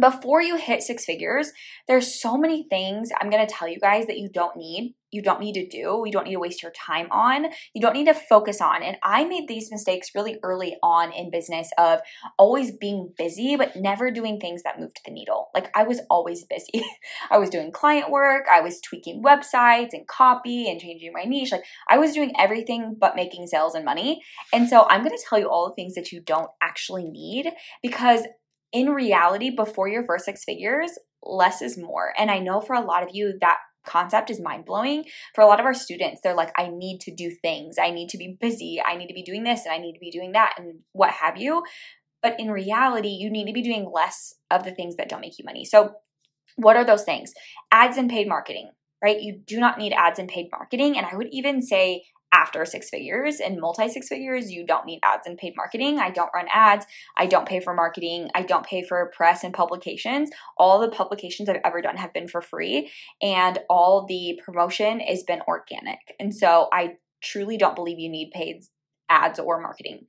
before 0.00 0.42
you 0.42 0.56
hit 0.56 0.82
six 0.82 1.04
figures, 1.04 1.52
there's 1.88 2.20
so 2.20 2.36
many 2.36 2.66
things 2.68 3.10
I'm 3.18 3.30
going 3.30 3.46
to 3.46 3.52
tell 3.52 3.68
you 3.68 3.78
guys 3.80 4.06
that 4.06 4.18
you 4.18 4.28
don't 4.28 4.56
need 4.56 4.94
you 5.16 5.22
don't 5.22 5.40
need 5.40 5.54
to 5.54 5.66
do, 5.66 6.02
you 6.04 6.12
don't 6.12 6.24
need 6.24 6.34
to 6.34 6.40
waste 6.40 6.62
your 6.62 6.72
time 6.72 7.08
on, 7.10 7.46
you 7.74 7.80
don't 7.80 7.94
need 7.94 8.06
to 8.06 8.14
focus 8.14 8.60
on. 8.60 8.82
And 8.82 8.96
I 9.02 9.24
made 9.24 9.48
these 9.48 9.70
mistakes 9.70 10.10
really 10.14 10.38
early 10.42 10.76
on 10.82 11.12
in 11.12 11.30
business 11.30 11.70
of 11.78 12.00
always 12.38 12.70
being 12.70 13.12
busy, 13.16 13.56
but 13.56 13.76
never 13.76 14.10
doing 14.10 14.38
things 14.38 14.62
that 14.62 14.78
moved 14.78 15.00
the 15.04 15.12
needle. 15.12 15.48
Like 15.54 15.70
I 15.74 15.84
was 15.84 16.00
always 16.10 16.44
busy. 16.44 16.84
I 17.30 17.38
was 17.38 17.50
doing 17.50 17.72
client 17.72 18.10
work, 18.10 18.44
I 18.52 18.60
was 18.60 18.80
tweaking 18.80 19.22
websites 19.22 19.90
and 19.92 20.06
copy 20.06 20.68
and 20.70 20.80
changing 20.80 21.12
my 21.12 21.24
niche. 21.24 21.52
Like 21.52 21.64
I 21.88 21.98
was 21.98 22.12
doing 22.12 22.32
everything 22.38 22.96
but 22.98 23.16
making 23.16 23.46
sales 23.46 23.74
and 23.74 23.84
money. 23.84 24.22
And 24.52 24.68
so 24.68 24.86
I'm 24.88 25.06
to 25.06 25.24
tell 25.28 25.38
you 25.38 25.48
all 25.48 25.68
the 25.68 25.74
things 25.74 25.94
that 25.94 26.10
you 26.10 26.20
don't 26.20 26.50
actually 26.60 27.04
need 27.04 27.50
because 27.82 28.22
in 28.76 28.90
reality, 28.90 29.48
before 29.48 29.88
your 29.88 30.04
first 30.04 30.26
six 30.26 30.44
figures, 30.44 30.90
less 31.22 31.62
is 31.62 31.78
more. 31.78 32.12
And 32.18 32.30
I 32.30 32.40
know 32.40 32.60
for 32.60 32.74
a 32.74 32.84
lot 32.84 33.02
of 33.02 33.08
you 33.14 33.38
that 33.40 33.56
concept 33.86 34.28
is 34.28 34.38
mind 34.38 34.66
blowing. 34.66 35.04
For 35.34 35.40
a 35.40 35.46
lot 35.46 35.60
of 35.60 35.64
our 35.64 35.72
students, 35.72 36.20
they're 36.22 36.34
like, 36.34 36.52
I 36.58 36.68
need 36.68 37.00
to 37.02 37.14
do 37.14 37.30
things. 37.40 37.76
I 37.82 37.90
need 37.90 38.10
to 38.10 38.18
be 38.18 38.36
busy. 38.38 38.78
I 38.84 38.96
need 38.96 39.06
to 39.06 39.14
be 39.14 39.22
doing 39.22 39.44
this 39.44 39.64
and 39.64 39.72
I 39.72 39.78
need 39.78 39.94
to 39.94 39.98
be 39.98 40.10
doing 40.10 40.32
that 40.32 40.56
and 40.58 40.80
what 40.92 41.10
have 41.10 41.38
you. 41.38 41.62
But 42.22 42.38
in 42.38 42.50
reality, 42.50 43.08
you 43.08 43.30
need 43.30 43.46
to 43.46 43.54
be 43.54 43.62
doing 43.62 43.90
less 43.90 44.34
of 44.50 44.62
the 44.64 44.74
things 44.74 44.96
that 44.96 45.08
don't 45.08 45.22
make 45.22 45.38
you 45.38 45.44
money. 45.46 45.64
So, 45.64 45.92
what 46.56 46.76
are 46.76 46.84
those 46.84 47.04
things? 47.04 47.32
Ads 47.72 47.96
and 47.96 48.10
paid 48.10 48.28
marketing, 48.28 48.72
right? 49.02 49.20
You 49.20 49.40
do 49.46 49.58
not 49.58 49.78
need 49.78 49.94
ads 49.94 50.18
and 50.18 50.28
paid 50.28 50.48
marketing. 50.50 50.98
And 50.98 51.06
I 51.06 51.16
would 51.16 51.28
even 51.30 51.62
say 51.62 52.04
after 52.32 52.64
six 52.64 52.90
figures 52.90 53.40
and 53.40 53.60
multi 53.60 53.88
six 53.88 54.08
figures, 54.08 54.50
you 54.50 54.66
don't 54.66 54.86
need 54.86 55.00
ads 55.02 55.26
and 55.26 55.38
paid 55.38 55.54
marketing. 55.56 55.98
I 55.98 56.10
don't 56.10 56.30
run 56.34 56.46
ads. 56.52 56.86
I 57.16 57.26
don't 57.26 57.48
pay 57.48 57.60
for 57.60 57.74
marketing. 57.74 58.30
I 58.34 58.42
don't 58.42 58.66
pay 58.66 58.82
for 58.82 59.10
press 59.14 59.44
and 59.44 59.54
publications. 59.54 60.30
All 60.58 60.80
the 60.80 60.88
publications 60.88 61.48
I've 61.48 61.60
ever 61.64 61.80
done 61.80 61.96
have 61.96 62.12
been 62.12 62.28
for 62.28 62.40
free, 62.40 62.90
and 63.22 63.58
all 63.70 64.06
the 64.06 64.40
promotion 64.44 65.00
has 65.00 65.22
been 65.22 65.40
organic. 65.48 65.98
And 66.20 66.34
so 66.34 66.68
I 66.72 66.96
truly 67.22 67.56
don't 67.56 67.76
believe 67.76 67.98
you 67.98 68.10
need 68.10 68.30
paid 68.32 68.64
ads 69.08 69.38
or 69.38 69.60
marketing. 69.60 70.06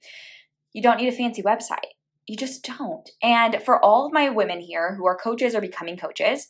You 0.73 0.81
don't 0.81 0.97
need 0.97 1.09
a 1.09 1.15
fancy 1.15 1.41
website. 1.43 1.93
You 2.27 2.35
just 2.35 2.63
don't. 2.77 3.09
And 3.23 3.61
for 3.63 3.83
all 3.83 4.05
of 4.05 4.13
my 4.13 4.29
women 4.29 4.59
here 4.59 4.95
who 4.95 5.07
are 5.07 5.17
coaches 5.17 5.55
or 5.55 5.61
becoming 5.61 5.97
coaches, 5.97 6.49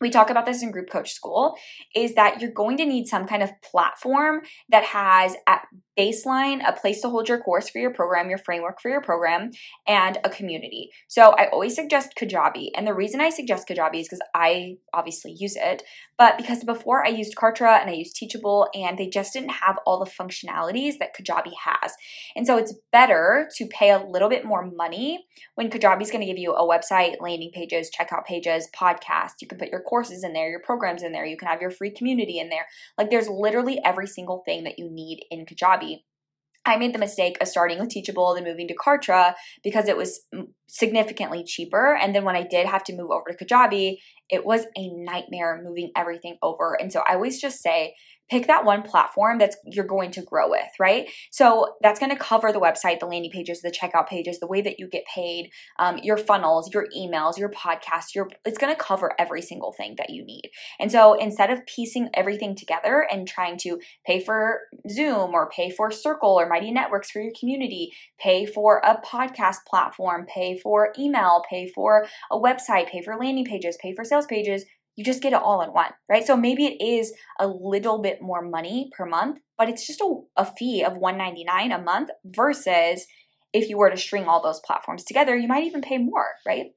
we 0.00 0.10
talk 0.10 0.30
about 0.30 0.46
this 0.46 0.62
in 0.62 0.70
group 0.70 0.90
coach 0.90 1.12
school 1.12 1.56
is 1.94 2.14
that 2.14 2.40
you're 2.40 2.50
going 2.50 2.76
to 2.76 2.86
need 2.86 3.06
some 3.06 3.26
kind 3.26 3.42
of 3.42 3.50
platform 3.62 4.42
that 4.68 4.84
has 4.84 5.34
at 5.46 5.66
baseline 5.98 6.60
a 6.66 6.72
place 6.72 7.00
to 7.00 7.08
hold 7.08 7.28
your 7.28 7.38
course 7.38 7.68
for 7.68 7.78
your 7.78 7.92
program 7.92 8.28
your 8.28 8.38
framework 8.38 8.80
for 8.80 8.88
your 8.88 9.02
program 9.02 9.50
and 9.86 10.18
a 10.24 10.30
community. 10.30 10.90
So 11.08 11.34
i 11.36 11.48
always 11.48 11.74
suggest 11.74 12.12
kajabi 12.16 12.68
and 12.76 12.86
the 12.86 12.94
reason 12.94 13.20
i 13.20 13.30
suggest 13.30 13.66
kajabi 13.68 14.00
is 14.00 14.06
because 14.06 14.22
i 14.34 14.76
obviously 14.94 15.34
use 15.36 15.56
it 15.56 15.82
but 16.16 16.36
because 16.36 16.62
before 16.62 17.04
i 17.04 17.08
used 17.08 17.34
kartra 17.34 17.80
and 17.80 17.90
i 17.90 17.94
used 17.94 18.14
teachable 18.14 18.68
and 18.74 18.96
they 18.98 19.08
just 19.08 19.32
didn't 19.32 19.50
have 19.50 19.78
all 19.86 19.98
the 19.98 20.10
functionalities 20.10 20.98
that 20.98 21.16
kajabi 21.16 21.52
has. 21.64 21.94
And 22.36 22.46
so 22.46 22.56
it's 22.56 22.74
better 22.92 23.48
to 23.56 23.66
pay 23.66 23.90
a 23.90 24.04
little 24.04 24.28
bit 24.28 24.44
more 24.44 24.64
money 24.64 25.26
when 25.54 25.70
kajabi 25.70 26.02
is 26.02 26.10
going 26.10 26.20
to 26.20 26.26
give 26.26 26.38
you 26.38 26.54
a 26.54 26.66
website 26.66 27.20
landing 27.20 27.50
pages 27.52 27.90
checkout 27.90 28.24
pages 28.24 28.68
podcast. 28.74 29.32
You 29.40 29.48
can 29.48 29.58
put 29.58 29.68
your 29.68 29.80
courses 29.88 30.24
in 30.24 30.32
there, 30.32 30.50
your 30.50 30.60
programs 30.60 31.02
in 31.02 31.12
there, 31.12 31.24
you 31.24 31.36
can 31.36 31.48
have 31.48 31.60
your 31.60 31.70
free 31.70 31.90
community 31.90 32.38
in 32.38 32.48
there. 32.48 32.66
Like 32.96 33.10
there's 33.10 33.28
literally 33.28 33.80
every 33.84 34.06
single 34.06 34.42
thing 34.44 34.64
that 34.64 34.78
you 34.78 34.90
need 34.90 35.24
in 35.30 35.46
Kajabi. 35.46 36.02
I 36.64 36.76
made 36.76 36.94
the 36.94 36.98
mistake 36.98 37.38
of 37.40 37.48
starting 37.48 37.78
with 37.78 37.88
Teachable 37.88 38.34
then 38.34 38.44
moving 38.44 38.68
to 38.68 38.76
Kartra 38.76 39.34
because 39.64 39.88
it 39.88 39.96
was 39.96 40.20
significantly 40.68 41.42
cheaper. 41.42 41.96
And 41.96 42.14
then 42.14 42.24
when 42.24 42.36
I 42.36 42.42
did 42.42 42.66
have 42.66 42.84
to 42.84 42.96
move 42.96 43.10
over 43.10 43.30
to 43.30 43.44
Kajabi, 43.44 43.96
it 44.28 44.44
was 44.44 44.66
a 44.76 44.90
nightmare 44.90 45.62
moving 45.64 45.90
everything 45.96 46.36
over. 46.42 46.76
And 46.78 46.92
so 46.92 47.02
I 47.08 47.14
always 47.14 47.40
just 47.40 47.62
say, 47.62 47.94
pick 48.30 48.46
that 48.46 48.64
one 48.64 48.82
platform 48.82 49.38
that's 49.38 49.56
you're 49.64 49.84
going 49.84 50.10
to 50.12 50.22
grow 50.22 50.50
with, 50.50 50.68
right? 50.78 51.10
So 51.30 51.76
that's 51.82 51.98
going 51.98 52.10
to 52.10 52.16
cover 52.16 52.52
the 52.52 52.60
website, 52.60 53.00
the 53.00 53.06
landing 53.06 53.30
pages, 53.30 53.62
the 53.62 53.70
checkout 53.70 54.08
pages, 54.08 54.38
the 54.38 54.46
way 54.46 54.60
that 54.60 54.78
you 54.78 54.88
get 54.88 55.04
paid, 55.06 55.50
um, 55.78 55.98
your 56.02 56.16
funnels, 56.16 56.72
your 56.72 56.86
emails, 56.96 57.38
your 57.38 57.50
podcast. 57.50 58.14
Your 58.14 58.28
it's 58.44 58.58
going 58.58 58.74
to 58.74 58.80
cover 58.80 59.12
every 59.18 59.42
single 59.42 59.72
thing 59.72 59.94
that 59.98 60.10
you 60.10 60.24
need. 60.24 60.50
And 60.78 60.92
so 60.92 61.14
instead 61.14 61.50
of 61.50 61.64
piecing 61.66 62.10
everything 62.14 62.54
together 62.54 63.06
and 63.10 63.26
trying 63.26 63.56
to 63.58 63.80
pay 64.06 64.20
for 64.20 64.60
Zoom 64.90 65.34
or 65.34 65.48
pay 65.48 65.70
for 65.70 65.90
Circle 65.90 66.38
or 66.38 66.48
Mighty 66.48 66.70
Networks 66.70 67.10
for 67.10 67.20
your 67.20 67.32
community, 67.38 67.92
pay 68.18 68.46
for 68.46 68.78
a 68.84 69.00
podcast 69.00 69.58
platform, 69.66 70.26
pay 70.26 70.58
for 70.58 70.92
email, 70.98 71.42
pay 71.48 71.68
for 71.68 72.06
a 72.30 72.38
website, 72.38 72.88
pay 72.88 73.02
for 73.02 73.16
landing 73.16 73.44
pages, 73.44 73.78
pay 73.80 73.94
for 73.94 74.04
sales 74.04 74.26
pages, 74.26 74.64
you 74.98 75.04
just 75.04 75.22
get 75.22 75.32
it 75.32 75.40
all 75.40 75.62
in 75.62 75.70
one, 75.70 75.92
right? 76.08 76.26
So 76.26 76.36
maybe 76.36 76.66
it 76.66 76.84
is 76.84 77.12
a 77.38 77.46
little 77.46 78.02
bit 78.02 78.20
more 78.20 78.42
money 78.42 78.90
per 78.96 79.06
month, 79.06 79.38
but 79.56 79.68
it's 79.68 79.86
just 79.86 80.00
a, 80.00 80.12
a 80.36 80.44
fee 80.44 80.82
of 80.82 80.96
199 80.96 81.70
a 81.70 81.80
month 81.80 82.10
versus 82.24 83.06
if 83.52 83.68
you 83.68 83.78
were 83.78 83.90
to 83.90 83.96
string 83.96 84.24
all 84.24 84.42
those 84.42 84.60
platforms 84.66 85.04
together, 85.04 85.36
you 85.36 85.46
might 85.46 85.62
even 85.62 85.82
pay 85.82 85.98
more, 85.98 86.26
right? 86.44 86.72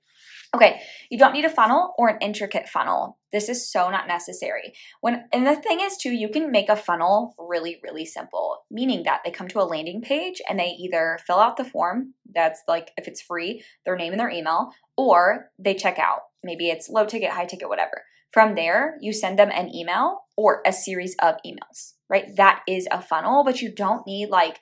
Okay, 0.53 0.81
you 1.09 1.17
don't 1.17 1.33
need 1.33 1.45
a 1.45 1.49
funnel 1.49 1.95
or 1.97 2.09
an 2.09 2.19
intricate 2.21 2.69
funnel. 2.69 3.17
This 3.31 3.49
is 3.49 3.71
so 3.71 3.89
not 3.89 4.07
necessary. 4.07 4.73
When 4.99 5.23
and 5.33 5.47
the 5.47 5.55
thing 5.55 5.79
is 5.79 5.97
too, 5.97 6.11
you 6.11 6.29
can 6.29 6.51
make 6.51 6.69
a 6.69 6.75
funnel 6.75 7.33
really 7.39 7.79
really 7.81 8.05
simple, 8.05 8.57
meaning 8.69 9.01
that 9.03 9.21
they 9.25 9.31
come 9.31 9.47
to 9.47 9.61
a 9.61 9.63
landing 9.63 10.01
page 10.01 10.41
and 10.47 10.59
they 10.59 10.75
either 10.77 11.17
fill 11.25 11.39
out 11.39 11.57
the 11.57 11.63
form, 11.63 12.13
that's 12.31 12.61
like 12.67 12.91
if 12.97 13.07
it's 13.07 13.21
free, 13.21 13.63
their 13.85 13.95
name 13.95 14.11
and 14.13 14.19
their 14.19 14.29
email, 14.29 14.71
or 14.95 15.49
they 15.57 15.73
check 15.73 15.97
out. 15.97 16.19
Maybe 16.43 16.69
it's 16.69 16.89
low 16.89 17.05
ticket, 17.05 17.31
high 17.31 17.45
ticket, 17.45 17.69
whatever. 17.69 18.03
From 18.31 18.55
there, 18.55 18.97
you 19.01 19.13
send 19.13 19.37
them 19.37 19.51
an 19.51 19.73
email 19.75 20.21
or 20.37 20.61
a 20.65 20.71
series 20.71 21.15
of 21.21 21.35
emails, 21.45 21.93
right? 22.09 22.25
That 22.37 22.61
is 22.67 22.87
a 22.91 23.01
funnel, 23.01 23.43
but 23.43 23.61
you 23.61 23.73
don't 23.73 24.07
need 24.07 24.29
like 24.29 24.59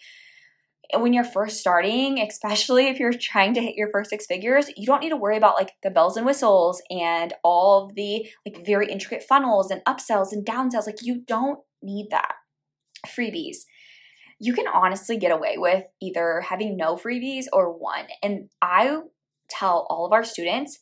when 0.97 1.13
you're 1.13 1.23
first 1.23 1.59
starting, 1.59 2.19
especially 2.19 2.87
if 2.87 2.99
you're 2.99 3.13
trying 3.13 3.53
to 3.53 3.61
hit 3.61 3.75
your 3.75 3.91
first 3.91 4.09
six 4.09 4.25
figures, 4.25 4.71
you 4.75 4.87
don't 4.87 5.01
need 5.01 5.09
to 5.09 5.17
worry 5.17 5.37
about 5.37 5.55
like 5.55 5.73
the 5.83 5.91
bells 5.91 6.17
and 6.17 6.25
whistles 6.25 6.81
and 6.89 7.33
all 7.43 7.91
the 7.95 8.27
like 8.45 8.65
very 8.65 8.91
intricate 8.91 9.23
funnels 9.23 9.69
and 9.69 9.83
upsells 9.85 10.31
and 10.31 10.45
downsells. 10.45 10.87
Like 10.87 11.03
you 11.03 11.21
don't 11.27 11.59
need 11.83 12.07
that. 12.09 12.33
Freebies. 13.07 13.57
You 14.39 14.53
can 14.53 14.67
honestly 14.67 15.17
get 15.17 15.31
away 15.31 15.55
with 15.57 15.83
either 16.01 16.41
having 16.41 16.75
no 16.75 16.95
freebies 16.95 17.45
or 17.53 17.71
one. 17.77 18.07
And 18.23 18.49
I 18.61 19.01
tell 19.49 19.85
all 19.89 20.05
of 20.05 20.13
our 20.13 20.23
students 20.23 20.79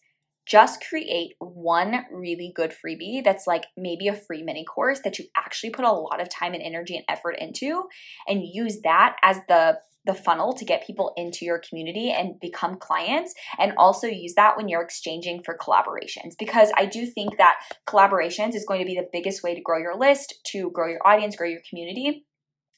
just 0.47 0.83
create 0.87 1.33
one 1.39 2.05
really 2.11 2.51
good 2.55 2.71
freebie 2.71 3.23
that's 3.23 3.47
like 3.47 3.65
maybe 3.75 4.07
a 4.07 4.15
free 4.15 4.43
mini 4.43 4.63
course 4.63 5.01
that 5.03 5.19
you 5.19 5.25
actually 5.35 5.69
put 5.69 5.85
a 5.85 5.91
lot 5.91 6.21
of 6.21 6.29
time 6.29 6.53
and 6.53 6.63
energy 6.63 6.95
and 6.95 7.05
effort 7.09 7.35
into 7.39 7.83
and 8.27 8.43
use 8.43 8.79
that 8.83 9.15
as 9.23 9.39
the 9.47 9.77
the 10.05 10.13
funnel 10.13 10.53
to 10.53 10.63
get 10.63 10.87
people 10.87 11.11
into 11.17 11.43
your 11.43 11.59
community 11.59 12.11
and 12.11 12.39
become 12.39 12.77
clients 12.77 13.33
and 13.59 13.73
also 13.77 14.07
use 14.07 14.33
that 14.35 14.55
when 14.55 14.69
you're 14.69 14.81
exchanging 14.81 15.43
for 15.43 15.57
collaborations 15.57 16.31
because 16.39 16.71
I 16.77 16.85
do 16.85 17.05
think 17.05 17.37
that 17.37 17.59
collaborations 17.85 18.55
is 18.55 18.65
going 18.65 18.79
to 18.79 18.85
be 18.85 18.95
the 18.95 19.09
biggest 19.11 19.43
way 19.43 19.53
to 19.53 19.61
grow 19.61 19.77
your 19.77 19.97
list, 19.97 20.35
to 20.53 20.71
grow 20.71 20.87
your 20.87 21.05
audience, 21.05 21.35
grow 21.35 21.47
your 21.49 21.59
community 21.69 22.25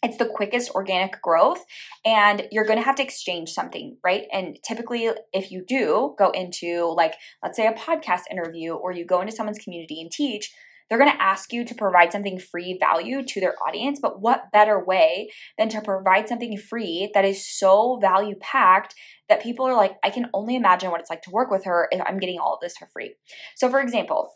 it's 0.01 0.17
the 0.17 0.25
quickest 0.33 0.71
organic 0.71 1.21
growth 1.21 1.63
and 2.05 2.47
you're 2.51 2.65
going 2.65 2.79
to 2.79 2.85
have 2.85 2.95
to 2.95 3.03
exchange 3.03 3.49
something 3.49 3.97
right? 4.03 4.23
And 4.31 4.57
typically 4.63 5.09
if 5.33 5.51
you 5.51 5.63
do 5.67 6.15
go 6.17 6.31
into 6.31 6.93
like 6.95 7.15
let's 7.43 7.57
say 7.57 7.67
a 7.67 7.73
podcast 7.73 8.23
interview 8.31 8.73
or 8.73 8.91
you 8.91 9.05
go 9.05 9.21
into 9.21 9.33
someone's 9.33 9.59
community 9.59 10.01
and 10.01 10.11
teach 10.11 10.53
they're 10.89 10.97
going 10.97 11.11
to 11.11 11.21
ask 11.21 11.53
you 11.53 11.63
to 11.65 11.75
provide 11.75 12.11
something 12.11 12.39
free 12.39 12.75
value 12.79 13.23
to 13.23 13.39
their 13.39 13.55
audience 13.65 13.99
but 14.01 14.21
what 14.21 14.51
better 14.51 14.83
way 14.83 15.29
than 15.57 15.69
to 15.69 15.81
provide 15.81 16.27
something 16.27 16.57
free 16.57 17.11
that 17.13 17.25
is 17.25 17.47
so 17.47 17.99
value 18.01 18.35
packed 18.41 18.95
that 19.27 19.43
people 19.43 19.65
are 19.65 19.75
like 19.75 19.97
i 20.03 20.09
can 20.09 20.29
only 20.33 20.55
imagine 20.55 20.89
what 20.91 20.99
it's 20.99 21.09
like 21.09 21.21
to 21.21 21.31
work 21.31 21.51
with 21.51 21.65
her 21.65 21.87
if 21.91 22.01
i'm 22.07 22.19
getting 22.19 22.39
all 22.39 22.55
of 22.55 22.59
this 22.61 22.77
for 22.77 22.87
free. 22.87 23.15
So 23.55 23.69
for 23.69 23.79
example 23.79 24.31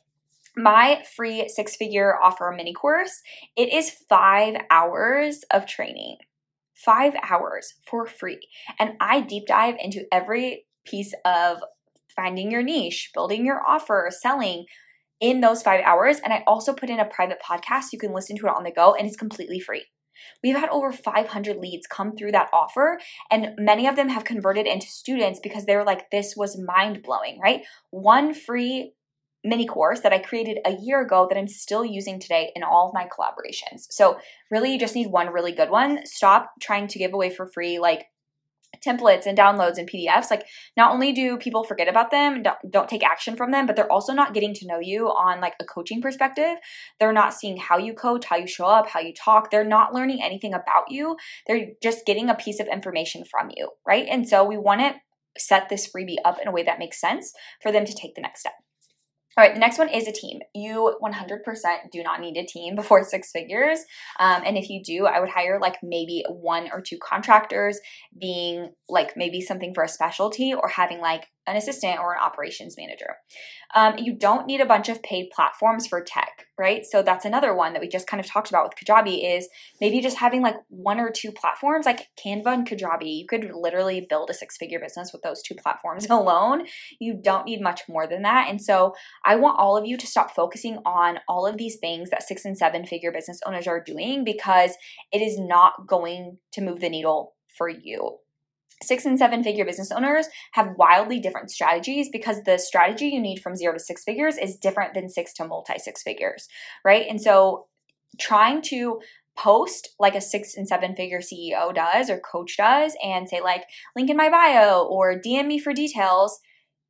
my 0.56 1.04
free 1.16 1.50
six 1.50 1.76
figure 1.76 2.16
offer 2.22 2.54
mini 2.56 2.74
course, 2.74 3.22
it 3.56 3.74
is 3.74 3.90
five 4.10 4.56
hours 4.70 5.44
of 5.52 5.66
training. 5.66 6.18
Five 6.74 7.14
hours 7.30 7.74
for 7.88 8.06
free. 8.06 8.40
And 8.80 8.94
I 9.00 9.22
deep 9.22 9.48
dive 9.48 9.76
into 9.80 10.06
every 10.12 10.66
piece 10.86 11.14
of 11.26 11.58
finding 12.16 12.52
your 12.52 12.64
niche, 12.64 13.12
building 13.14 13.46
your 13.46 13.62
offer, 13.66 14.10
selling 14.12 14.66
in 15.20 15.42
those 15.42 15.64
five 15.64 15.82
hours. 15.86 16.20
And 16.20 16.34
I 16.34 16.44
also 16.46 16.74
put 16.74 16.90
in 16.90 17.00
a 17.00 17.06
private 17.06 17.42
podcast. 17.42 17.94
You 17.94 18.00
can 18.00 18.14
listen 18.14 18.38
to 18.38 18.48
it 18.48 18.56
on 18.56 18.64
the 18.64 18.72
go 18.72 18.94
and 18.94 19.08
it's 19.08 19.16
completely 19.16 19.60
free. 19.60 19.86
We've 20.44 20.56
had 20.58 20.70
over 20.70 20.92
500 20.92 21.58
leads 21.58 21.88
come 21.88 22.16
through 22.16 22.34
that 22.34 22.50
offer, 22.54 23.00
and 23.32 23.50
many 23.58 23.88
of 23.88 23.96
them 23.96 24.10
have 24.10 24.24
converted 24.24 24.68
into 24.68 24.88
students 24.88 25.40
because 25.42 25.66
they 25.66 25.76
were 25.76 25.84
like, 25.84 26.12
this 26.12 26.36
was 26.38 26.60
mind 26.60 27.02
blowing, 27.04 27.40
right? 27.42 27.64
One 27.90 28.34
free 28.34 28.94
mini 29.44 29.66
course 29.66 30.02
that 30.02 30.14
I 30.14 30.20
created 30.20 30.60
a 30.66 30.76
year 30.82 31.02
ago 31.02 31.28
that 31.30 31.38
I'm 31.38 31.48
still 31.48 31.84
using 31.84 32.20
today 32.20 32.52
in 32.56 32.64
all 32.64 32.88
of 32.88 32.94
my 32.94 33.06
collaborations. 33.08 33.88
So, 33.90 34.18
really, 34.50 34.74
you 34.74 34.80
just 34.80 34.96
need 34.96 35.08
one 35.08 35.34
really 35.34 35.52
good 35.52 35.70
one. 35.70 36.06
Stop 36.06 36.52
trying 36.62 36.88
to 36.88 37.00
give 37.00 37.14
away 37.14 37.30
for 37.30 37.46
free, 37.46 37.80
like 37.80 38.06
templates 38.86 39.26
and 39.26 39.38
downloads 39.38 39.78
and 39.78 39.90
PDFs. 39.90 40.32
Like, 40.32 40.46
not 40.76 40.94
only 40.94 41.14
do 41.14 41.38
people 41.38 41.64
forget 41.64 41.88
about 41.88 42.12
them, 42.12 42.44
don't, 42.44 42.58
don't 42.70 42.90
take 42.90 43.04
action 43.04 43.36
from 43.36 43.52
them, 43.52 43.66
but 43.66 43.76
they're 43.76 43.92
also 43.92 44.14
not 44.14 44.34
getting 44.34 44.54
to 44.56 44.68
know 44.68 44.80
you 44.80 45.08
on 45.08 45.42
like 45.42 45.54
a 45.60 45.66
coaching 45.66 46.02
perspective. 46.02 46.58
They're 47.00 47.14
not 47.14 47.34
seeing 47.34 47.58
how 47.58 47.78
you 47.78 47.94
coach, 47.94 48.26
how 48.26 48.38
you 48.38 48.48
show 48.48 48.66
up, 48.66 48.90
how 48.90 49.00
you 49.00 49.14
talk. 49.14 49.52
They're 49.52 49.64
not 49.64 49.94
learning 49.94 50.22
anything 50.24 50.54
about 50.54 50.90
you. 50.90 51.18
They're 51.48 51.68
just 51.82 52.06
getting 52.06 52.30
a 52.30 52.36
piece 52.36 52.60
of 52.60 52.68
information 52.68 53.24
from 53.26 53.52
you, 53.56 53.70
right? 53.86 54.08
And 54.10 54.28
so, 54.28 54.44
we 54.44 54.58
want 54.58 54.82
to 54.82 54.96
set 55.38 55.70
this 55.70 55.90
freebie 55.90 56.18
up 56.24 56.38
in 56.40 56.48
a 56.48 56.52
way 56.52 56.64
that 56.64 56.80
makes 56.80 57.02
sense 57.02 57.34
for 57.62 57.72
them 57.72 57.86
to 57.86 57.94
take 57.94 58.16
the 58.16 58.22
next 58.22 58.42
step. 58.42 58.54
All 59.36 59.44
right, 59.44 59.54
the 59.54 59.60
next 59.60 59.80
one 59.80 59.90
is 59.90 60.08
a 60.08 60.12
team. 60.12 60.42
You 60.54 60.96
100% 61.02 61.42
do 61.92 62.04
not 62.04 62.22
need 62.22 62.38
a 62.38 62.46
team 62.46 62.76
before 62.76 63.04
six 63.10 63.32
figures. 63.32 63.80
Um, 64.20 64.44
and 64.46 64.58
if 64.58 64.70
you 64.70 64.84
do, 64.84 65.08
I 65.08 65.20
would 65.20 65.30
hire 65.30 65.60
like 65.60 65.78
maybe 65.82 66.24
one 66.30 66.70
or 66.72 66.82
two 66.82 66.98
contractors, 67.00 67.80
being 68.20 68.74
like 68.88 69.18
maybe 69.18 69.42
something 69.42 69.74
for 69.74 69.84
a 69.84 69.90
specialty 69.90 70.54
or 70.54 70.68
having 70.68 71.00
like 71.00 71.30
an 71.46 71.58
assistant 71.58 72.00
or 72.00 72.14
an 72.14 72.20
operations 72.22 72.76
manager. 72.78 73.16
Um, 73.76 73.98
you 73.98 74.16
don't 74.16 74.46
need 74.46 74.62
a 74.62 74.66
bunch 74.66 74.88
of 74.88 75.02
paid 75.04 75.30
platforms 75.32 75.88
for 75.88 76.02
tech, 76.02 76.46
right? 76.58 76.86
So 76.86 77.02
that's 77.02 77.26
another 77.26 77.56
one 77.56 77.74
that 77.74 77.82
we 77.82 77.88
just 77.88 78.08
kind 78.08 78.22
of 78.22 78.28
talked 78.28 78.50
about 78.50 78.64
with 78.64 78.78
Kajabi 78.78 79.38
is 79.38 79.50
maybe 79.82 80.00
just 80.00 80.18
having 80.18 80.42
like 80.42 80.56
one 80.70 81.00
or 81.00 81.12
two 81.12 81.32
platforms 81.32 81.86
like 81.86 82.08
Canva 82.24 82.48
and 82.48 82.68
Kajabi. 82.68 83.20
You 83.20 83.26
could 83.28 83.52
literally 83.54 84.06
build 84.08 84.30
a 84.30 84.34
six 84.34 84.58
figure 84.58 84.80
business 84.80 85.12
with 85.12 85.22
those 85.24 85.42
two 85.42 85.56
platforms 85.56 86.06
alone. 86.10 86.66
You 87.00 87.20
don't 87.22 87.46
need 87.46 87.62
much 87.62 87.82
more 87.90 88.08
than 88.08 88.22
that. 88.22 88.48
And 88.50 88.62
so 88.62 88.94
I 89.26 89.36
want 89.36 89.60
all 89.60 89.76
of 89.76 89.86
you 89.86 89.98
to 89.98 90.08
stop 90.08 90.36
focusing 90.36 90.78
on 90.86 91.20
all 91.28 91.48
of 91.48 91.58
these 91.58 91.78
things 91.78 92.10
that 92.12 92.24
six 92.24 92.46
and 92.46 92.58
seven 92.58 92.86
figure 92.86 93.12
business 93.12 93.40
owners 93.46 93.68
are 93.68 93.84
doing 93.84 94.24
because 94.24 94.72
it 95.12 95.22
is 95.22 95.38
not 95.40 95.88
going 95.88 96.38
to 96.54 96.62
move 96.62 96.80
the 96.80 96.90
needle 96.90 97.34
for 97.58 97.70
you 97.70 98.18
six 98.82 99.06
and 99.06 99.18
seven 99.18 99.44
figure 99.44 99.66
business 99.66 99.92
owners 99.92 100.28
have 100.54 100.76
wildly 100.78 101.20
different 101.20 101.52
strategies 101.52 102.10
because 102.12 102.44
the 102.44 102.58
strategy 102.58 103.08
you 103.08 103.20
need 103.20 103.40
from 103.40 103.56
zero 103.56 103.74
to 103.74 103.80
six 103.80 104.04
figures 104.04 104.38
is 104.38 104.58
different 104.58 104.94
than 104.94 105.10
six 105.10 105.34
to 105.34 105.48
multi 105.48 105.78
six 105.78 106.02
figures, 106.02 106.48
right? 106.84 107.06
And 107.10 107.22
so 107.22 107.68
trying 108.20 108.62
to 108.62 109.00
post 109.36 109.90
like 110.00 110.16
a 110.16 110.22
six 110.22 110.56
and 110.56 110.68
seven 110.68 110.96
figure 110.96 111.20
CEO 111.20 111.74
does 111.74 112.10
or 112.10 112.20
coach 112.20 112.58
does 112.58 112.96
and 113.04 113.28
say 113.28 113.42
like 113.42 113.64
link 113.96 114.10
in 114.10 114.18
my 114.18 114.30
bio 114.30 114.84
or 114.84 115.20
DM 115.20 115.48
me 115.48 115.60
for 115.60 115.74
details 115.74 116.40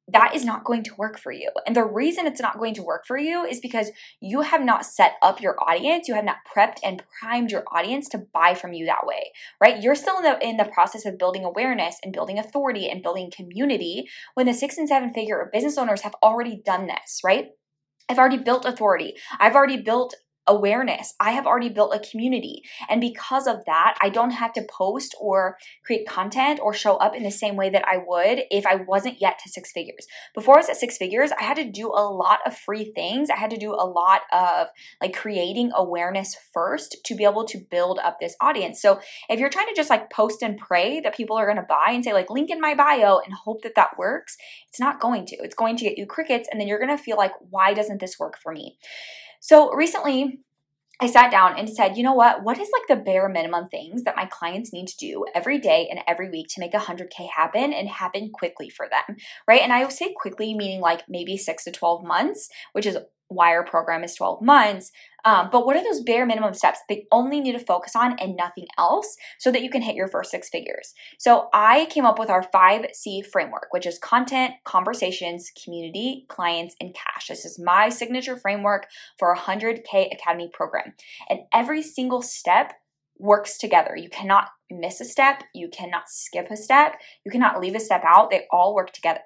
that 0.10 0.36
is 0.36 0.44
not 0.44 0.66
going 0.66 0.84
to 0.84 0.96
work 0.96 1.18
for 1.18 1.32
you. 1.32 1.50
And 1.66 1.76
the 1.76 1.86
reason 1.86 2.28
it's 2.28 2.42
not 2.42 2.60
going 2.60 2.74
to 2.76 2.84
work 2.84 3.06
for 3.08 3.18
you 3.18 3.46
is 3.46 3.60
because 3.62 3.90
you 4.20 4.42
have 4.42 4.62
not 4.64 4.86
set 4.86 5.14
up 5.22 5.42
your 5.42 5.56
audience, 5.64 6.08
you 6.08 6.16
have 6.16 6.26
not 6.26 6.38
prepped 6.56 6.80
and 6.84 7.04
primed 7.22 7.52
your 7.52 7.64
audience 7.72 8.10
to 8.10 8.26
buy 8.34 8.54
from 8.54 8.74
you 8.74 8.86
that 8.86 9.06
way, 9.06 9.32
right? 9.62 9.82
You're 9.82 9.96
still 9.96 10.18
in 10.18 10.24
the 10.24 10.46
in 10.46 10.58
the 10.58 10.66
process 10.66 11.06
of 11.06 11.18
building 11.18 11.46
awareness 11.46 11.98
and 12.04 12.12
building 12.12 12.38
authority 12.38 12.90
and 12.90 13.02
building 13.02 13.32
community 13.34 14.10
when 14.34 14.46
the 14.46 14.54
6 14.54 14.78
and 14.78 14.90
7 14.90 15.14
figure 15.14 15.50
business 15.54 15.78
owners 15.78 16.02
have 16.02 16.16
already 16.22 16.62
done 16.66 16.88
this, 16.88 17.22
right? 17.24 17.48
I've 18.10 18.20
already 18.20 18.38
built 18.38 18.66
authority. 18.66 19.14
I've 19.40 19.56
already 19.56 19.82
built 19.82 20.14
awareness. 20.48 21.14
I 21.20 21.32
have 21.32 21.46
already 21.46 21.70
built 21.70 21.96
a 21.96 22.00
community. 22.00 22.64
And 22.90 23.00
because 23.00 23.48
of 23.48 23.66
that, 23.66 23.98
I 24.02 24.10
don't 24.10 24.32
have 24.32 24.54
to 24.54 24.66
post 24.70 25.16
or 25.20 25.58
create 25.86 26.08
content 26.08 26.60
or 26.62 26.74
show 26.74 26.98
up 26.98 27.16
in 27.16 27.24
the 27.24 27.32
same 27.32 27.56
way 27.56 27.70
that 27.70 27.88
I 27.88 27.98
would 28.06 28.44
if 28.52 28.66
I 28.66 28.76
wasn't 28.76 29.22
yet 29.22 29.40
to 29.40 29.50
six 29.50 29.72
figures. 29.72 30.06
Before 30.34 30.56
I 30.56 30.60
was 30.60 30.70
at 30.70 30.78
six 30.78 30.98
figures, 30.98 31.32
I 31.32 31.44
had 31.44 31.58
to 31.58 31.70
do 31.70 31.88
a 31.88 32.04
lot 32.10 32.40
of 32.46 32.58
free 32.58 32.92
things. 32.94 33.30
I 33.30 33.38
had 33.38 33.52
to 33.52 33.58
do 33.58 33.74
a 33.74 33.88
lot 33.88 34.22
of 34.32 34.68
like 35.02 35.16
creating 35.16 35.72
awareness 35.76 36.36
first 36.54 36.98
to 37.06 37.16
be 37.16 37.24
able 37.24 37.46
to 37.46 37.58
build 37.58 38.00
up 38.00 38.20
this 38.20 38.36
audience. 38.42 38.82
So 38.82 39.00
if 39.30 39.40
you're 39.40 39.50
trying 39.50 39.68
to 39.68 39.76
just 39.76 39.90
like 39.90 40.10
post 40.10 40.42
and 40.42 40.58
pray 40.58 41.00
that 41.00 41.16
people 41.16 41.38
are 41.38 41.46
going 41.46 41.58
to 41.58 41.64
buy 41.64 41.92
and 41.92 42.04
say 42.04 42.14
like 42.14 42.30
link 42.30 42.50
in 42.50 42.60
my 42.60 42.76
bio 42.76 43.20
and 43.20 43.34
hope 43.34 43.62
that 43.64 43.76
that 43.76 43.98
works, 43.98 44.36
it's 44.68 44.80
not 44.80 45.00
going 45.00 45.26
to. 45.28 45.36
It's 45.38 45.56
going 45.56 45.78
to 45.78 45.86
get 45.86 45.98
you 45.98 46.06
crickets 46.06 46.50
and 46.52 46.60
then 46.60 46.68
you're 46.68 46.80
going 46.80 46.96
to 46.96 47.02
feel 47.02 47.18
like 47.18 47.32
why 47.50 47.74
doesn't 47.74 48.00
this 48.00 48.20
work 48.20 48.38
for 48.42 48.52
me? 48.52 48.78
So 49.44 49.74
recently, 49.74 50.40
I 51.02 51.08
sat 51.08 51.30
down 51.30 51.60
and 51.60 51.70
said, 51.70 51.98
you 51.98 52.04
know 52.04 52.14
what? 52.14 52.44
What 52.46 52.58
is 52.58 52.70
like 52.72 52.88
the 52.88 53.04
bare 53.04 53.28
minimum 53.28 53.68
things 53.68 54.04
that 54.04 54.16
my 54.16 54.24
clients 54.24 54.72
need 54.72 54.88
to 54.88 54.96
do 54.96 55.26
every 55.36 55.60
day 55.60 55.90
and 55.92 56.00
every 56.08 56.30
week 56.30 56.48
to 56.52 56.62
make 56.62 56.72
100K 56.72 57.28
happen 57.36 57.74
and 57.74 57.90
happen 57.90 58.32
quickly 58.34 58.70
for 58.70 58.88
them, 58.88 59.18
right? 59.46 59.60
And 59.60 59.74
I 59.74 59.84
would 59.84 59.92
say 59.92 60.16
quickly, 60.18 60.54
meaning 60.54 60.80
like 60.80 61.04
maybe 61.10 61.36
six 61.36 61.66
to 61.66 61.72
12 61.72 62.06
months, 62.06 62.48
which 62.72 62.86
is 62.86 62.98
our 63.40 63.64
program 63.64 64.04
is 64.04 64.16
12 64.16 64.42
months. 64.42 64.92
Um, 65.26 65.50
but 65.52 65.66
what 65.66 65.78
are 65.78 65.84
those 65.84 66.02
bare 66.02 66.26
minimum 66.26 66.54
steps 66.54 66.80
they 66.90 67.06
only 67.12 67.40
need 67.40 67.54
to 67.54 67.60
focus 67.60 67.96
on 67.96 68.20
and 68.20 68.36
nothing 68.36 68.68
else 68.78 69.16
so 69.40 69.52
that 69.52 69.64
you 69.64 69.70
can 69.70 69.82
hit 69.82 69.96
your 69.96 70.08
first 70.08 70.32
six 70.32 70.50
figures? 70.50 70.94
So 71.18 71.48
I 71.54 71.86
came 71.86 72.06
up 72.06 72.20
with 72.20 72.30
our 72.30 72.44
5C 72.44 73.26
framework, 73.32 73.68
which 73.72 73.86
is 73.86 73.98
content, 74.00 74.56
conversations, 74.66 75.52
community, 75.64 76.26
clients, 76.28 76.76
and 76.82 76.94
cash. 76.94 77.28
This 77.28 77.46
is 77.46 77.60
my 77.60 77.90
signature 77.90 78.36
framework 78.36 78.88
for 79.18 79.32
a 79.32 79.38
100K 79.38 80.14
Academy 80.14 80.50
program. 80.54 80.94
And 81.30 81.42
every 81.54 81.82
single 81.82 82.22
step 82.22 82.74
works 83.18 83.58
together. 83.58 83.96
You 83.96 84.10
cannot 84.10 84.50
miss 84.70 85.00
a 85.00 85.06
step, 85.06 85.44
you 85.54 85.70
cannot 85.70 86.10
skip 86.10 86.50
a 86.52 86.58
step, 86.58 86.96
you 87.24 87.32
cannot 87.32 87.62
leave 87.62 87.76
a 87.76 87.80
step 87.80 88.04
out. 88.06 88.30
They 88.30 88.48
all 88.52 88.76
work 88.76 88.92
together 88.92 89.22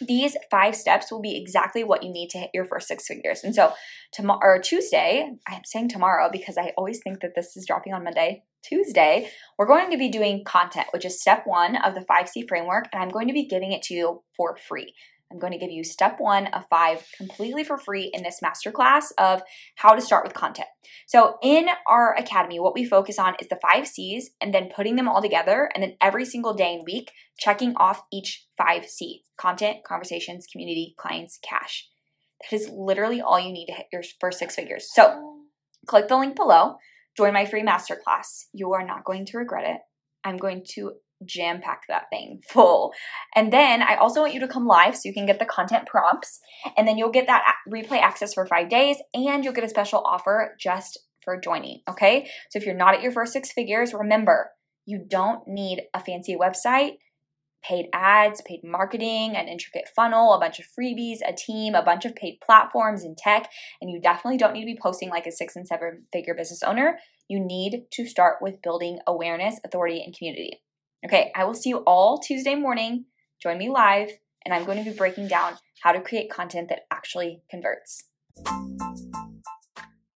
these 0.00 0.36
five 0.50 0.76
steps 0.76 1.10
will 1.10 1.20
be 1.20 1.36
exactly 1.36 1.84
what 1.84 2.02
you 2.02 2.12
need 2.12 2.30
to 2.30 2.38
hit 2.38 2.50
your 2.54 2.64
first 2.64 2.88
six 2.88 3.06
figures. 3.06 3.42
And 3.42 3.54
so 3.54 3.72
tomorrow 4.12 4.40
or 4.42 4.58
Tuesday, 4.58 5.30
I'm 5.46 5.64
saying 5.64 5.88
tomorrow 5.88 6.28
because 6.30 6.56
I 6.56 6.72
always 6.76 7.00
think 7.02 7.20
that 7.20 7.34
this 7.34 7.56
is 7.56 7.66
dropping 7.66 7.94
on 7.94 8.04
Monday. 8.04 8.44
Tuesday, 8.62 9.30
we're 9.56 9.66
going 9.66 9.90
to 9.90 9.96
be 9.96 10.08
doing 10.08 10.44
content, 10.44 10.88
which 10.92 11.04
is 11.04 11.20
step 11.20 11.42
one 11.46 11.76
of 11.76 11.94
the 11.94 12.00
5C 12.00 12.48
framework, 12.48 12.86
and 12.92 13.02
I'm 13.02 13.08
going 13.08 13.28
to 13.28 13.32
be 13.32 13.46
giving 13.46 13.72
it 13.72 13.82
to 13.82 13.94
you 13.94 14.22
for 14.36 14.56
free. 14.56 14.94
I'm 15.30 15.38
going 15.38 15.52
to 15.52 15.58
give 15.58 15.70
you 15.70 15.84
step 15.84 16.16
one 16.18 16.46
of 16.48 16.64
five 16.70 17.06
completely 17.16 17.62
for 17.62 17.76
free 17.76 18.10
in 18.14 18.22
this 18.22 18.40
masterclass 18.42 19.12
of 19.18 19.42
how 19.76 19.94
to 19.94 20.00
start 20.00 20.24
with 20.24 20.34
content. 20.34 20.68
So, 21.06 21.36
in 21.42 21.68
our 21.86 22.14
academy, 22.14 22.58
what 22.58 22.74
we 22.74 22.84
focus 22.84 23.18
on 23.18 23.34
is 23.40 23.48
the 23.48 23.60
five 23.60 23.86
C's 23.86 24.30
and 24.40 24.54
then 24.54 24.70
putting 24.74 24.96
them 24.96 25.08
all 25.08 25.20
together, 25.20 25.70
and 25.74 25.82
then 25.82 25.96
every 26.00 26.24
single 26.24 26.54
day 26.54 26.74
and 26.74 26.84
week, 26.86 27.12
checking 27.38 27.74
off 27.76 28.02
each 28.12 28.46
five 28.56 28.86
C 28.86 29.22
content, 29.36 29.84
conversations, 29.84 30.46
community, 30.50 30.94
clients, 30.96 31.38
cash. 31.42 31.88
That 32.50 32.56
is 32.56 32.70
literally 32.72 33.20
all 33.20 33.38
you 33.38 33.52
need 33.52 33.66
to 33.66 33.74
hit 33.74 33.86
your 33.92 34.02
first 34.20 34.38
six 34.38 34.54
figures. 34.54 34.88
So, 34.92 35.42
click 35.86 36.08
the 36.08 36.16
link 36.16 36.36
below, 36.36 36.76
join 37.16 37.34
my 37.34 37.44
free 37.44 37.62
masterclass. 37.62 38.46
You 38.54 38.72
are 38.72 38.86
not 38.86 39.04
going 39.04 39.26
to 39.26 39.38
regret 39.38 39.68
it. 39.68 39.80
I'm 40.24 40.38
going 40.38 40.64
to 40.74 40.92
jam 41.26 41.60
pack 41.60 41.82
that 41.88 42.06
thing 42.10 42.40
full. 42.48 42.92
And 43.34 43.52
then 43.52 43.82
I 43.82 43.96
also 43.96 44.20
want 44.20 44.34
you 44.34 44.40
to 44.40 44.48
come 44.48 44.66
live 44.66 44.96
so 44.96 45.08
you 45.08 45.14
can 45.14 45.26
get 45.26 45.38
the 45.38 45.44
content 45.44 45.86
prompts. 45.86 46.40
And 46.76 46.86
then 46.86 46.98
you'll 46.98 47.10
get 47.10 47.26
that 47.26 47.44
replay 47.68 48.00
access 48.00 48.34
for 48.34 48.46
five 48.46 48.68
days 48.68 48.96
and 49.14 49.44
you'll 49.44 49.54
get 49.54 49.64
a 49.64 49.68
special 49.68 50.00
offer 50.00 50.56
just 50.58 50.98
for 51.22 51.38
joining. 51.38 51.80
Okay. 51.88 52.28
So 52.50 52.58
if 52.58 52.66
you're 52.66 52.74
not 52.74 52.94
at 52.94 53.02
your 53.02 53.12
first 53.12 53.32
six 53.32 53.52
figures, 53.52 53.92
remember 53.92 54.50
you 54.86 55.04
don't 55.06 55.46
need 55.46 55.82
a 55.92 56.00
fancy 56.00 56.36
website. 56.36 56.92
Paid 57.62 57.88
ads, 57.92 58.40
paid 58.46 58.60
marketing, 58.64 59.36
an 59.36 59.48
intricate 59.48 59.90
funnel, 59.94 60.32
a 60.32 60.40
bunch 60.40 60.60
of 60.60 60.64
freebies, 60.66 61.18
a 61.26 61.34
team, 61.34 61.74
a 61.74 61.82
bunch 61.82 62.06
of 62.06 62.14
paid 62.14 62.38
platforms 62.40 63.02
and 63.02 63.18
tech, 63.18 63.50
and 63.82 63.90
you 63.90 64.00
definitely 64.00 64.38
don't 64.38 64.54
need 64.54 64.60
to 64.60 64.72
be 64.72 64.78
posting 64.80 65.10
like 65.10 65.26
a 65.26 65.32
six 65.32 65.56
and 65.56 65.66
seven 65.66 66.06
figure 66.12 66.34
business 66.34 66.62
owner. 66.62 66.98
You 67.28 67.40
need 67.40 67.86
to 67.90 68.06
start 68.06 68.36
with 68.40 68.62
building 68.62 69.00
awareness, 69.06 69.60
authority, 69.64 70.02
and 70.02 70.16
community. 70.16 70.62
Okay, 71.04 71.30
I 71.34 71.44
will 71.44 71.54
see 71.54 71.68
you 71.70 71.78
all 71.78 72.18
Tuesday 72.18 72.56
morning. 72.56 73.04
Join 73.40 73.56
me 73.56 73.68
live, 73.68 74.10
and 74.44 74.52
I'm 74.52 74.64
going 74.64 74.82
to 74.82 74.90
be 74.90 74.96
breaking 74.96 75.28
down 75.28 75.54
how 75.82 75.92
to 75.92 76.00
create 76.00 76.28
content 76.28 76.70
that 76.70 76.86
actually 76.90 77.42
converts. 77.48 78.04